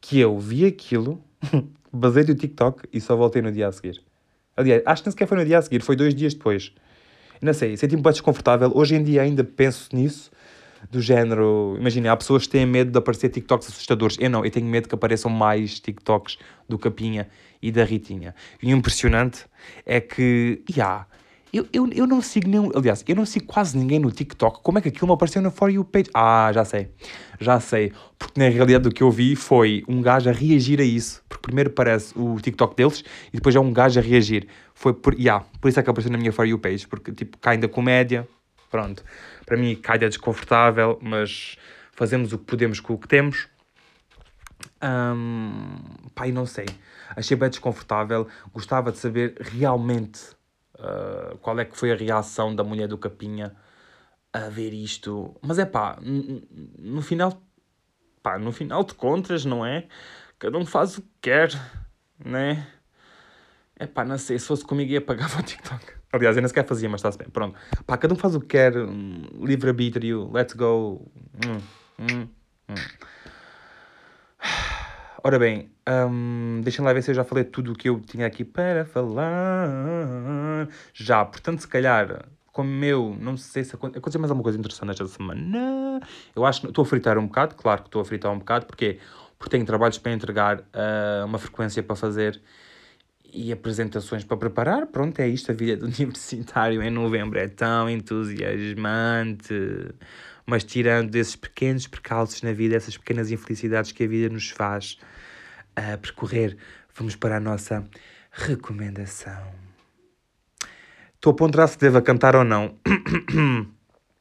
que 0.00 0.18
eu 0.18 0.38
vi 0.38 0.64
aquilo, 0.64 1.22
basei 1.92 2.22
o 2.22 2.34
TikTok 2.34 2.88
e 2.92 3.00
só 3.00 3.14
voltei 3.14 3.42
no 3.42 3.52
dia 3.52 3.68
a 3.68 3.72
seguir. 3.72 4.02
Aliás, 4.56 4.82
acho 4.86 5.02
que 5.02 5.08
nem 5.08 5.12
sequer 5.12 5.26
foi 5.26 5.38
no 5.38 5.44
dia 5.44 5.58
a 5.58 5.62
seguir, 5.62 5.82
foi 5.82 5.96
dois 5.96 6.14
dias 6.14 6.32
depois. 6.32 6.72
Não 7.42 7.52
sei, 7.52 7.76
senti-me 7.76 8.00
bem 8.00 8.12
desconfortável. 8.12 8.72
Hoje 8.74 8.94
em 8.94 9.02
dia 9.02 9.20
ainda 9.20 9.44
penso 9.44 9.88
nisso, 9.92 10.30
do 10.90 11.00
género. 11.00 11.76
Imagina, 11.78 12.12
há 12.12 12.16
pessoas 12.16 12.44
que 12.44 12.50
têm 12.50 12.66
medo 12.66 12.90
de 12.90 12.98
aparecer 12.98 13.28
TikToks 13.28 13.68
assustadores. 13.68 14.16
Eu 14.18 14.30
não, 14.30 14.44
eu 14.44 14.50
tenho 14.50 14.66
medo 14.66 14.88
que 14.88 14.94
apareçam 14.94 15.30
mais 15.30 15.80
TikToks 15.80 16.38
do 16.68 16.78
Capinha 16.78 17.28
e 17.60 17.70
da 17.70 17.84
Ritinha. 17.84 18.34
E 18.62 18.72
o 18.72 18.76
impressionante 18.76 19.44
é 19.84 20.00
que, 20.00 20.62
já, 20.70 21.06
Eu, 21.54 21.68
eu, 21.72 21.88
eu 21.92 22.04
não 22.04 22.20
sigo 22.20 22.48
nenhum. 22.48 22.68
Aliás, 22.74 23.04
eu 23.06 23.14
não 23.14 23.24
sigo 23.24 23.46
quase 23.46 23.78
ninguém 23.78 24.00
no 24.00 24.10
TikTok. 24.10 24.60
Como 24.60 24.76
é 24.76 24.80
que 24.80 24.88
aquilo 24.88 25.06
me 25.06 25.14
apareceu 25.14 25.40
na 25.40 25.52
For 25.52 25.70
You 25.70 25.84
page? 25.84 26.10
Ah, 26.12 26.50
já 26.52 26.64
sei. 26.64 26.90
Já 27.38 27.60
sei. 27.60 27.92
Porque 28.18 28.40
na 28.40 28.48
realidade 28.48 28.88
o 28.88 28.90
que 28.90 29.04
eu 29.04 29.10
vi 29.12 29.36
foi 29.36 29.84
um 29.86 30.02
gajo 30.02 30.28
a 30.28 30.32
reagir 30.32 30.80
a 30.80 30.84
isso. 30.84 31.22
Porque 31.28 31.42
primeiro 31.42 31.70
aparece 31.70 32.12
o 32.18 32.40
TikTok 32.40 32.74
deles 32.74 33.04
e 33.32 33.36
depois 33.36 33.54
é 33.54 33.60
um 33.60 33.72
gajo 33.72 34.00
a 34.00 34.02
reagir. 34.02 34.48
Foi 34.74 34.92
por. 34.92 35.14
Yeah, 35.14 35.46
por 35.60 35.68
isso 35.68 35.78
é 35.78 35.82
que 35.84 35.88
apareceu 35.88 36.10
na 36.10 36.18
minha 36.18 36.32
For 36.32 36.44
You 36.44 36.58
page. 36.58 36.88
Porque 36.88 37.12
tipo, 37.12 37.38
cai 37.38 37.56
da 37.56 37.68
comédia. 37.68 38.26
Pronto. 38.68 39.04
Para 39.46 39.56
mim, 39.56 39.76
cai 39.76 39.98
é 39.98 40.08
desconfortável, 40.08 40.98
mas 41.00 41.56
fazemos 41.92 42.32
o 42.32 42.38
que 42.38 42.46
podemos 42.46 42.80
com 42.80 42.94
o 42.94 42.98
que 42.98 43.06
temos. 43.06 43.46
Um, 44.82 45.76
pai, 46.16 46.32
não 46.32 46.46
sei. 46.46 46.66
Achei 47.14 47.36
bem 47.36 47.48
desconfortável. 47.48 48.26
Gostava 48.52 48.90
de 48.90 48.98
saber 48.98 49.36
realmente 49.38 50.33
uh, 50.78 51.36
qual 51.38 51.58
é 51.58 51.64
que 51.64 51.76
foi 51.76 51.92
a 51.92 51.96
reação 51.96 52.54
da 52.54 52.64
mulher 52.64 52.88
do 52.88 52.98
Capinha 52.98 53.54
a 54.32 54.48
ver 54.48 54.74
isto. 54.74 55.36
Mas 55.40 55.58
é 55.58 55.64
pá, 55.64 55.96
no 56.00 57.00
final, 57.00 57.40
pá, 58.20 58.38
no 58.38 58.50
final 58.50 58.82
de 58.82 58.94
contas, 58.94 59.44
não 59.44 59.64
é? 59.64 59.86
Cada 60.38 60.58
um 60.58 60.66
faz 60.66 60.98
o 60.98 61.02
que 61.02 61.08
quer, 61.22 61.50
né? 62.18 62.66
É 63.76 63.86
pá, 63.86 64.04
não 64.04 64.18
sei, 64.18 64.38
se 64.38 64.46
fosse 64.46 64.64
comigo 64.64 64.90
ia 64.90 65.00
pagar 65.00 65.30
o 65.38 65.42
TikTok. 65.42 65.84
Aliás, 66.12 66.36
eu 66.36 66.42
nem 66.42 66.48
sequer 66.48 66.66
fazia, 66.66 66.88
mas 66.88 67.00
está-se 67.00 67.18
bem. 67.18 67.28
Pronto. 67.28 67.58
Pá, 67.86 67.96
cada 67.96 68.14
um 68.14 68.16
faz 68.16 68.34
o 68.34 68.40
que 68.40 68.46
quer. 68.46 68.72
Livre-arbítrio. 69.40 70.30
Let's 70.32 70.54
go. 70.54 71.10
Hum, 71.44 71.60
hum, 71.98 72.28
hum. 72.68 72.74
Ora 75.26 75.38
bem, 75.38 75.70
um, 75.88 76.60
deixem 76.62 76.84
lá 76.84 76.92
ver 76.92 77.02
se 77.02 77.10
eu 77.10 77.14
já 77.14 77.24
falei 77.24 77.44
tudo 77.44 77.72
o 77.72 77.74
que 77.74 77.88
eu 77.88 77.98
tinha 77.98 78.26
aqui 78.26 78.44
para 78.44 78.84
falar. 78.84 80.68
Já, 80.92 81.24
portanto, 81.24 81.60
se 81.60 81.66
calhar, 81.68 82.26
como 82.52 82.84
eu, 82.84 83.16
não 83.18 83.34
sei 83.34 83.64
se 83.64 83.74
aconteceu 83.74 84.20
mais 84.20 84.30
alguma 84.30 84.42
coisa 84.42 84.58
interessante 84.58 84.90
esta 84.90 85.06
semana. 85.06 85.98
Eu 86.36 86.44
acho 86.44 86.60
que 86.60 86.66
estou 86.66 86.82
a 86.82 86.86
fritar 86.86 87.16
um 87.16 87.26
bocado, 87.26 87.54
claro 87.54 87.80
que 87.80 87.88
estou 87.88 88.02
a 88.02 88.04
fritar 88.04 88.30
um 88.32 88.38
bocado, 88.38 88.66
porque 88.66 88.98
porque 89.38 89.50
tenho 89.50 89.64
trabalhos 89.64 89.96
para 89.98 90.12
entregar, 90.12 90.60
uh, 90.60 91.24
uma 91.24 91.38
frequência 91.38 91.82
para 91.82 91.96
fazer 91.96 92.40
e 93.32 93.50
apresentações 93.52 94.24
para 94.24 94.36
preparar. 94.36 94.86
Pronto, 94.86 95.18
é 95.20 95.28
isto, 95.28 95.50
a 95.50 95.54
vida 95.54 95.76
do 95.76 95.86
universitário 95.96 96.82
em 96.82 96.90
novembro 96.90 97.38
é 97.38 97.48
tão 97.48 97.88
entusiasmante. 97.88 99.54
Mas 100.46 100.64
tirando 100.64 101.14
esses 101.16 101.36
pequenos 101.36 101.86
percalços 101.86 102.40
na 102.42 102.52
vida, 102.52 102.76
essas 102.76 102.96
pequenas 102.96 103.30
infelicidades 103.30 103.92
que 103.92 104.04
a 104.04 104.08
vida 104.08 104.32
nos 104.32 104.48
faz 104.50 104.98
uh, 105.78 105.98
percorrer, 105.98 106.56
vamos 106.94 107.16
para 107.16 107.36
a 107.36 107.40
nossa 107.40 107.84
recomendação. 108.30 109.52
Estou 111.14 111.32
a 111.32 111.36
ponderar 111.36 111.68
se 111.68 111.78
devo 111.78 112.00
cantar 112.02 112.36
ou 112.36 112.44
não. 112.44 112.74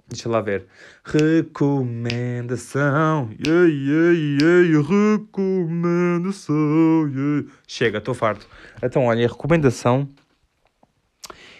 Deixa 0.07 0.29
lá 0.29 0.39
ver. 0.41 0.67
Recomendação. 1.03 3.29
Yeah, 3.45 3.67
yeah, 3.67 4.13
yeah, 4.13 4.79
recomendação. 4.79 7.09
Yeah. 7.09 7.49
Chega, 7.67 7.97
estou 7.97 8.13
farto. 8.13 8.47
Então, 8.81 9.03
olha, 9.05 9.27
recomendação. 9.27 10.07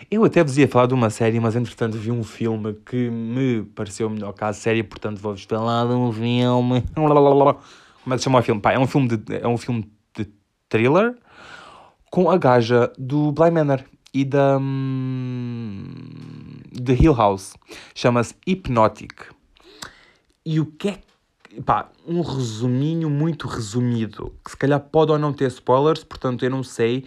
Eu 0.10 0.24
até 0.24 0.44
vos 0.44 0.58
ia 0.58 0.68
falar 0.68 0.88
de 0.88 0.94
uma 0.94 1.10
série, 1.10 1.40
mas 1.40 1.56
entretanto 1.56 1.98
vi 1.98 2.12
um 2.12 2.24
filme 2.24 2.74
que 2.86 3.10
me 3.10 3.64
pareceu 3.64 4.10
melhor 4.10 4.34
que 4.34 4.44
a 4.44 4.54
série, 4.54 4.84
portanto 4.84 5.20
vou-vos 5.20 5.44
falar 5.44 5.86
de 5.86 5.94
um 5.94 6.12
filme. 6.12 6.84
Como 6.96 8.14
é 8.14 8.16
que 8.16 8.18
se 8.18 8.24
chama 8.24 8.40
o 8.40 8.44
filme? 8.44 8.62
Pá, 8.62 8.74
é 8.74 8.80
um 8.80 8.88
filme 8.88 9.08
de, 9.08 9.36
é 9.36 9.48
um 9.48 9.58
filme 9.58 9.90
de 10.16 10.28
thriller 10.68 11.16
com 12.12 12.30
a 12.30 12.38
gaja 12.38 12.92
do 12.98 13.32
Bly 13.32 13.52
Manor 13.52 13.84
e 14.14 14.26
da. 14.26 14.58
Hum, 14.58 15.86
The 16.86 16.94
Hill 16.94 17.16
House. 17.16 17.54
Chama-se 17.96 18.36
Hypnotic. 18.48 19.14
E 20.46 20.60
o 20.60 20.66
que 20.66 20.90
é 20.90 21.00
pá, 21.66 21.90
um 22.08 22.22
resuminho 22.22 23.10
muito 23.10 23.48
resumido, 23.48 24.34
que 24.44 24.52
se 24.52 24.58
calhar 24.58 24.80
pode 24.80 25.12
ou 25.12 25.20
não 25.20 25.34
ter 25.34 25.48
spoilers, 25.48 26.04
portanto 26.04 26.44
eu 26.44 26.50
não 26.50 26.64
sei, 26.64 27.06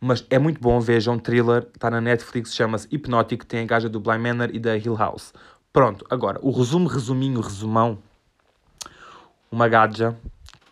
mas 0.00 0.24
é 0.30 0.38
muito 0.38 0.60
bom, 0.60 0.80
vejam, 0.80 1.18
thriller, 1.18 1.66
está 1.74 1.90
na 1.90 2.00
Netflix, 2.00 2.54
chama-se 2.54 2.88
Hypnotic, 2.90 3.44
tem 3.44 3.60
a 3.60 3.64
gaja 3.66 3.88
do 3.88 4.00
Blind 4.00 4.20
Manor 4.20 4.50
e 4.52 4.58
da 4.58 4.76
Hill 4.76 4.96
House. 4.96 5.34
Pronto, 5.72 6.04
agora, 6.08 6.38
o 6.42 6.50
resumo, 6.50 6.88
resuminho, 6.88 7.40
resumão, 7.40 7.98
uma 9.52 9.68
gaja 9.68 10.16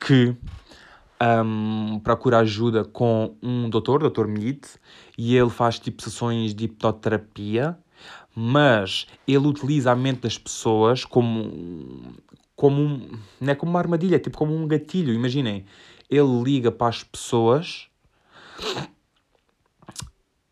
que 0.00 0.34
um, 1.20 2.00
procura 2.00 2.38
ajuda 2.38 2.84
com 2.84 3.36
um 3.42 3.68
doutor, 3.68 4.08
Dr. 4.08 4.26
Mead, 4.26 4.60
e 5.16 5.36
ele 5.36 5.50
faz 5.50 5.78
tipo 5.78 6.02
sessões 6.02 6.54
de 6.54 6.64
hipnoterapia, 6.64 7.78
mas 8.34 9.06
ele 9.26 9.46
utiliza 9.46 9.90
a 9.90 9.96
mente 9.96 10.20
das 10.20 10.38
pessoas 10.38 11.04
como, 11.04 12.14
como 12.54 12.80
um, 12.80 13.18
não 13.40 13.52
é 13.52 13.54
como 13.54 13.70
uma 13.70 13.80
armadilha, 13.80 14.16
é 14.16 14.18
tipo 14.18 14.38
como 14.38 14.54
um 14.54 14.66
gatilho. 14.66 15.12
Imaginem, 15.12 15.64
ele 16.08 16.42
liga 16.42 16.70
para 16.70 16.88
as 16.88 17.02
pessoas. 17.02 17.88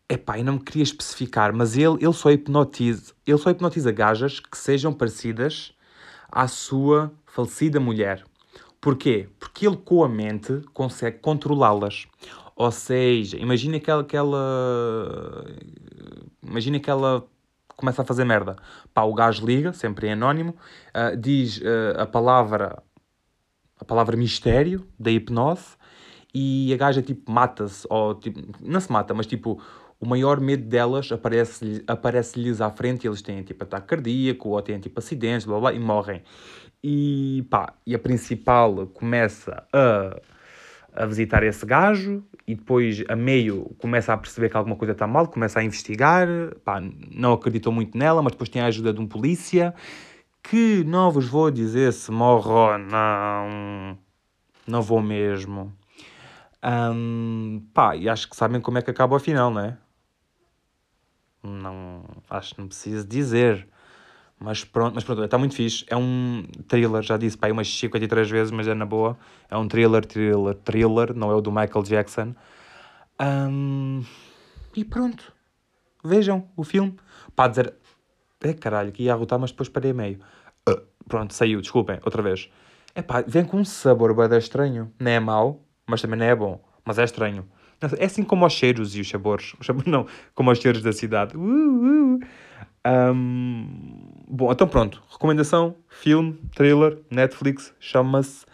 Epá, 0.09 0.39
eu 0.39 0.45
não 0.45 0.53
me 0.53 0.59
queria 0.61 0.83
especificar, 0.83 1.53
mas 1.53 1.75
ele, 1.75 1.95
ele, 1.99 2.13
só 2.13 2.31
hipnotiza, 2.31 3.13
ele 3.25 3.37
só 3.37 3.49
hipnotiza 3.49 3.91
gajas 3.91 4.39
que 4.39 4.57
sejam 4.57 4.93
parecidas 4.93 5.73
à 6.31 6.47
sua 6.47 7.11
falecida 7.25 7.79
mulher. 7.79 8.23
Porquê? 8.79 9.27
Porque 9.37 9.67
ele 9.67 9.75
com 9.75 10.03
a 10.03 10.09
mente 10.09 10.61
consegue 10.73 11.19
controlá-las. 11.19 12.07
Ou 12.55 12.71
seja, 12.71 13.37
imagina 13.37 13.77
aquela, 13.77 14.01
aquela 14.01 15.45
imagina 16.41 16.79
que 16.79 16.89
ela 16.89 17.27
começa 17.75 18.01
a 18.01 18.05
fazer 18.05 18.23
merda. 18.23 18.55
Pá, 18.93 19.03
o 19.03 19.13
gajo 19.13 19.45
liga, 19.45 19.73
sempre 19.73 20.07
em 20.07 20.13
anónimo, 20.13 20.55
uh, 20.95 21.17
diz 21.17 21.57
uh, 21.57 21.99
a 21.99 22.05
palavra 22.05 22.81
a 23.79 23.85
palavra 23.85 24.17
mistério 24.17 24.87
da 24.99 25.11
hipnose 25.11 25.77
e 26.33 26.73
a 26.73 26.77
gaja 26.77 27.01
tipo 27.01 27.31
mata-se, 27.31 27.85
ou 27.89 28.15
tipo, 28.15 28.39
não 28.59 28.79
se 28.79 28.91
mata, 28.91 29.13
mas 29.13 29.27
tipo, 29.27 29.61
o 29.99 30.07
maior 30.07 30.39
medo 30.39 30.65
delas 30.67 31.11
aparece-lhes 31.11 31.83
aparece 31.87 32.63
à 32.63 32.69
frente 32.69 33.05
e 33.05 33.07
eles 33.07 33.21
têm 33.21 33.43
tipo 33.43 33.63
ataque 33.63 33.87
cardíaco 33.87 34.49
ou 34.49 34.61
têm 34.61 34.79
tipo 34.79 34.99
acidentes, 34.99 35.45
blá 35.45 35.59
blá, 35.59 35.73
e 35.73 35.79
morrem. 35.79 36.21
E 36.83 37.45
pá, 37.49 37.73
e 37.85 37.95
a 37.95 37.99
principal 37.99 38.87
começa 38.87 39.65
a 39.73 40.21
a 40.97 41.05
visitar 41.05 41.43
esse 41.43 41.63
gajo 41.63 42.23
e 42.47 42.55
depois 42.55 43.03
a 43.07 43.15
meio 43.15 43.75
começa 43.77 44.11
a 44.13 44.17
perceber 44.17 44.49
que 44.49 44.57
alguma 44.57 44.75
coisa 44.75 44.93
está 44.93 45.05
mal, 45.05 45.27
começa 45.27 45.59
a 45.59 45.63
investigar, 45.63 46.27
pá, 46.65 46.81
não 47.11 47.33
acreditou 47.33 47.71
muito 47.71 47.95
nela, 47.95 48.21
mas 48.23 48.31
depois 48.31 48.49
tem 48.49 48.61
a 48.61 48.65
ajuda 48.65 48.91
de 48.91 48.99
um 48.99 49.05
polícia 49.05 49.75
que 50.41 50.83
não 50.85 51.11
vos 51.11 51.27
vou 51.27 51.51
dizer 51.51 51.93
se 51.93 52.11
morre 52.11 52.49
ou 52.49 52.77
não, 52.79 53.97
não 54.67 54.81
vou 54.81 55.01
mesmo. 55.01 55.71
Um, 56.63 57.61
pá, 57.73 57.95
e 57.95 58.09
acho 58.09 58.27
que 58.27 58.35
sabem 58.35 58.59
como 58.59 58.79
é 58.79 58.81
que 58.81 58.89
acaba 58.89 59.15
o 59.15 59.19
final, 59.19 59.51
não 59.51 59.61
é? 59.61 59.77
Não, 61.47 62.03
acho 62.29 62.55
que 62.55 62.61
não 62.61 62.67
preciso 62.67 63.07
dizer. 63.07 63.67
Mas 64.39 64.63
pronto, 64.63 64.93
mas 64.93 65.03
pronto, 65.03 65.23
está 65.23 65.37
muito 65.37 65.55
fixe. 65.55 65.83
É 65.87 65.97
um 65.97 66.45
thriller, 66.67 67.01
já 67.01 67.17
disse, 67.17 67.37
pá, 67.37 67.49
umas 67.49 67.67
53 67.67 68.29
vezes, 68.29 68.51
mas 68.51 68.67
é 68.67 68.73
na 68.73 68.85
boa. 68.85 69.17
É 69.49 69.57
um 69.57 69.67
thriller, 69.67 70.05
thriller, 70.05 70.55
thriller, 70.55 71.13
não 71.15 71.31
é 71.31 71.35
o 71.35 71.41
do 71.41 71.51
Michael 71.51 71.83
Jackson. 71.83 72.35
Um, 73.19 74.03
e 74.75 74.85
pronto. 74.85 75.33
Vejam 76.03 76.47
o 76.55 76.63
filme. 76.63 76.95
Pá, 77.35 77.47
dizer. 77.47 77.73
É 78.41 78.53
caralho, 78.53 78.91
que 78.91 79.03
ia 79.03 79.13
arrotar, 79.13 79.39
mas 79.39 79.49
depois 79.49 79.67
parei 79.67 79.93
meio. 79.93 80.19
Uh, 80.69 80.79
pronto, 81.07 81.33
saiu, 81.33 81.59
desculpem, 81.59 81.99
outra 82.05 82.21
vez. 82.21 82.51
É 82.93 83.01
pá, 83.01 83.23
vem 83.25 83.43
com 83.43 83.57
um 83.57 83.65
sabor 83.65 84.13
bada 84.13 84.37
estranho. 84.37 84.93
Não 84.99 85.11
é 85.11 85.19
mau, 85.19 85.63
mas 85.87 86.01
também 86.01 86.19
não 86.19 86.25
é 86.25 86.35
bom. 86.35 86.63
Mas 86.85 86.99
é 86.99 87.03
estranho. 87.03 87.47
É 87.99 88.05
assim 88.05 88.23
como 88.23 88.45
os 88.45 88.53
cheiros 88.53 88.95
e 88.95 89.01
os 89.01 89.09
sabores. 89.09 89.53
Os 89.59 89.65
sabores 89.65 89.89
não, 89.91 90.07
como 90.33 90.51
os 90.51 90.59
cheiros 90.59 90.81
da 90.81 90.91
cidade. 90.91 91.37
Uh, 91.37 92.15
uh. 92.15 92.19
Um, 92.85 94.23
bom, 94.27 94.51
então 94.51 94.67
pronto. 94.67 95.01
Recomendação: 95.09 95.75
filme, 95.87 96.39
trailer, 96.55 96.99
Netflix, 97.11 97.73
chama-se 97.79 98.45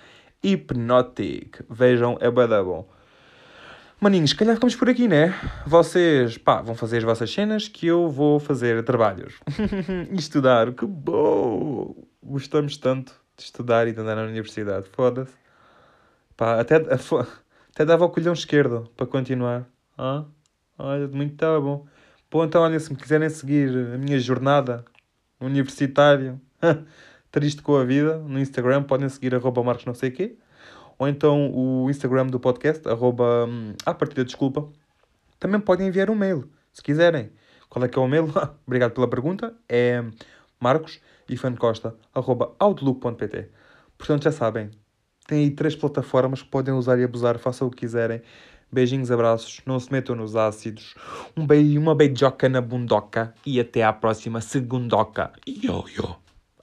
Hypnotic. 0.44 1.62
Vejam, 1.70 2.18
é 2.20 2.30
bem 2.30 2.48
bom. 2.48 2.88
Maninhos, 4.00 4.32
se 4.32 4.36
calhar 4.36 4.56
ficamos 4.56 4.76
por 4.76 4.90
aqui, 4.90 5.08
né? 5.08 5.34
Vocês, 5.66 6.38
pá, 6.38 6.62
vão 6.62 6.76
fazer 6.76 6.98
as 6.98 7.04
vossas 7.04 7.32
cenas 7.32 7.70
que 7.70 7.88
eu 7.88 8.10
vou 8.10 8.38
fazer 8.38 8.84
trabalhos. 8.84 9.36
estudar, 10.12 10.74
que 10.74 10.86
bom! 10.86 11.96
Gostamos 12.22 12.76
tanto 12.76 13.14
de 13.38 13.44
estudar 13.44 13.88
e 13.88 13.94
de 13.94 14.02
andar 14.02 14.18
na 14.18 14.24
universidade. 14.24 14.90
Foda-se. 14.92 15.34
Pá, 16.36 16.60
até, 16.60 16.82
até 17.74 17.84
dava 17.84 18.06
o 18.06 18.10
colhão 18.10 18.34
esquerdo 18.34 18.88
para 18.96 19.08
continuar. 19.08 19.68
Ah? 19.98 20.26
Olha, 20.78 21.08
muito 21.08 21.36
tá 21.36 21.60
bom. 21.60 21.88
Bom, 22.30 22.46
então, 22.46 22.62
olha, 22.62 22.80
se 22.80 22.92
me 22.92 22.98
quiserem 22.98 23.28
seguir 23.30 23.70
a 23.94 23.98
minha 23.98 24.20
jornada 24.20 24.86
universitária, 25.40 26.40
triste 27.32 27.64
com 27.64 27.76
a 27.76 27.84
vida, 27.84 28.20
no 28.20 28.40
Instagram, 28.40 28.84
podem 28.84 29.10
seguir 29.10 29.34
arroba 29.34 29.64
marcos 29.64 29.86
não 29.86 29.96
sei 29.96 30.12
quê. 30.12 30.38
Ou 31.00 31.08
então 31.08 31.52
o 31.52 31.90
Instagram 31.90 32.28
do 32.28 32.40
podcast, 32.40 32.88
arroba, 32.88 33.48
hum, 33.48 33.74
da 34.16 34.24
desculpa. 34.24 34.70
Também 35.40 35.60
podem 35.60 35.88
enviar 35.88 36.12
um 36.12 36.16
mail, 36.16 36.48
se 36.72 36.82
quiserem. 36.82 37.32
Qual 37.70 37.84
é 37.84 37.88
que 37.88 37.98
é 37.98 38.02
o 38.02 38.06
e-mail? 38.06 38.32
Obrigado 38.68 38.92
pela 38.92 39.08
pergunta. 39.08 39.56
É 39.68 40.04
marcos.outlook.pt 40.60 43.50
Portanto, 43.98 44.24
já 44.24 44.32
sabem, 44.32 44.70
tem 45.26 45.46
aí 45.46 45.52
três 45.52 45.76
plataformas 45.76 46.42
que 46.42 46.50
podem 46.50 46.74
usar 46.74 47.00
e 47.00 47.04
abusar, 47.04 47.38
façam 47.38 47.68
o 47.68 47.72
que 47.72 47.78
quiserem. 47.78 48.22
Beijinhos, 48.72 49.12
abraços, 49.12 49.62
não 49.66 49.80
se 49.80 49.92
metam 49.92 50.16
nos 50.16 50.36
ácidos. 50.36 50.96
Um 51.38 51.46
beijo, 51.46 51.80
uma 51.80 51.94
beijoca 51.94 52.50
na 52.50 52.60
bundoca 52.60 53.34
e 53.46 53.60
até 53.60 53.84
à 53.84 53.94
próxima 53.94 54.42
segundoca. 54.42 55.32
Yo, 55.48 55.86
yo. 55.96 56.16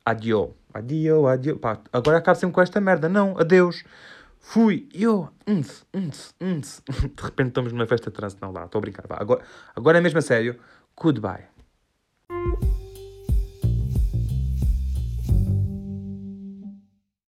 Adio. 0.05 0.55
Adio, 0.75 1.27
adio. 1.29 1.59
Pá, 1.59 1.79
agora 1.93 2.19
acabo 2.19 2.39
sempre 2.39 2.55
com 2.55 2.63
esta 2.63 2.81
merda. 2.81 3.09
Não, 3.09 3.39
adeus. 3.39 3.85
Fui. 4.41 4.89
Yo. 4.93 5.29
Uns, 5.47 5.87
uns, 5.95 6.35
uns. 6.41 6.83
De 7.15 7.23
repente 7.23 7.49
estamos 7.49 7.73
numa 7.73 7.87
festa 7.87 8.11
trânsito. 8.11 8.45
Não, 8.45 8.53
lá, 8.53 8.65
estou 8.65 8.81
a 8.81 8.83
brincar. 8.83 9.05
Agora, 9.11 9.43
agora 9.77 9.99
é 9.99 10.01
mesmo 10.01 10.19
a 10.19 10.23
sério. 10.23 10.59
Goodbye. 11.01 11.45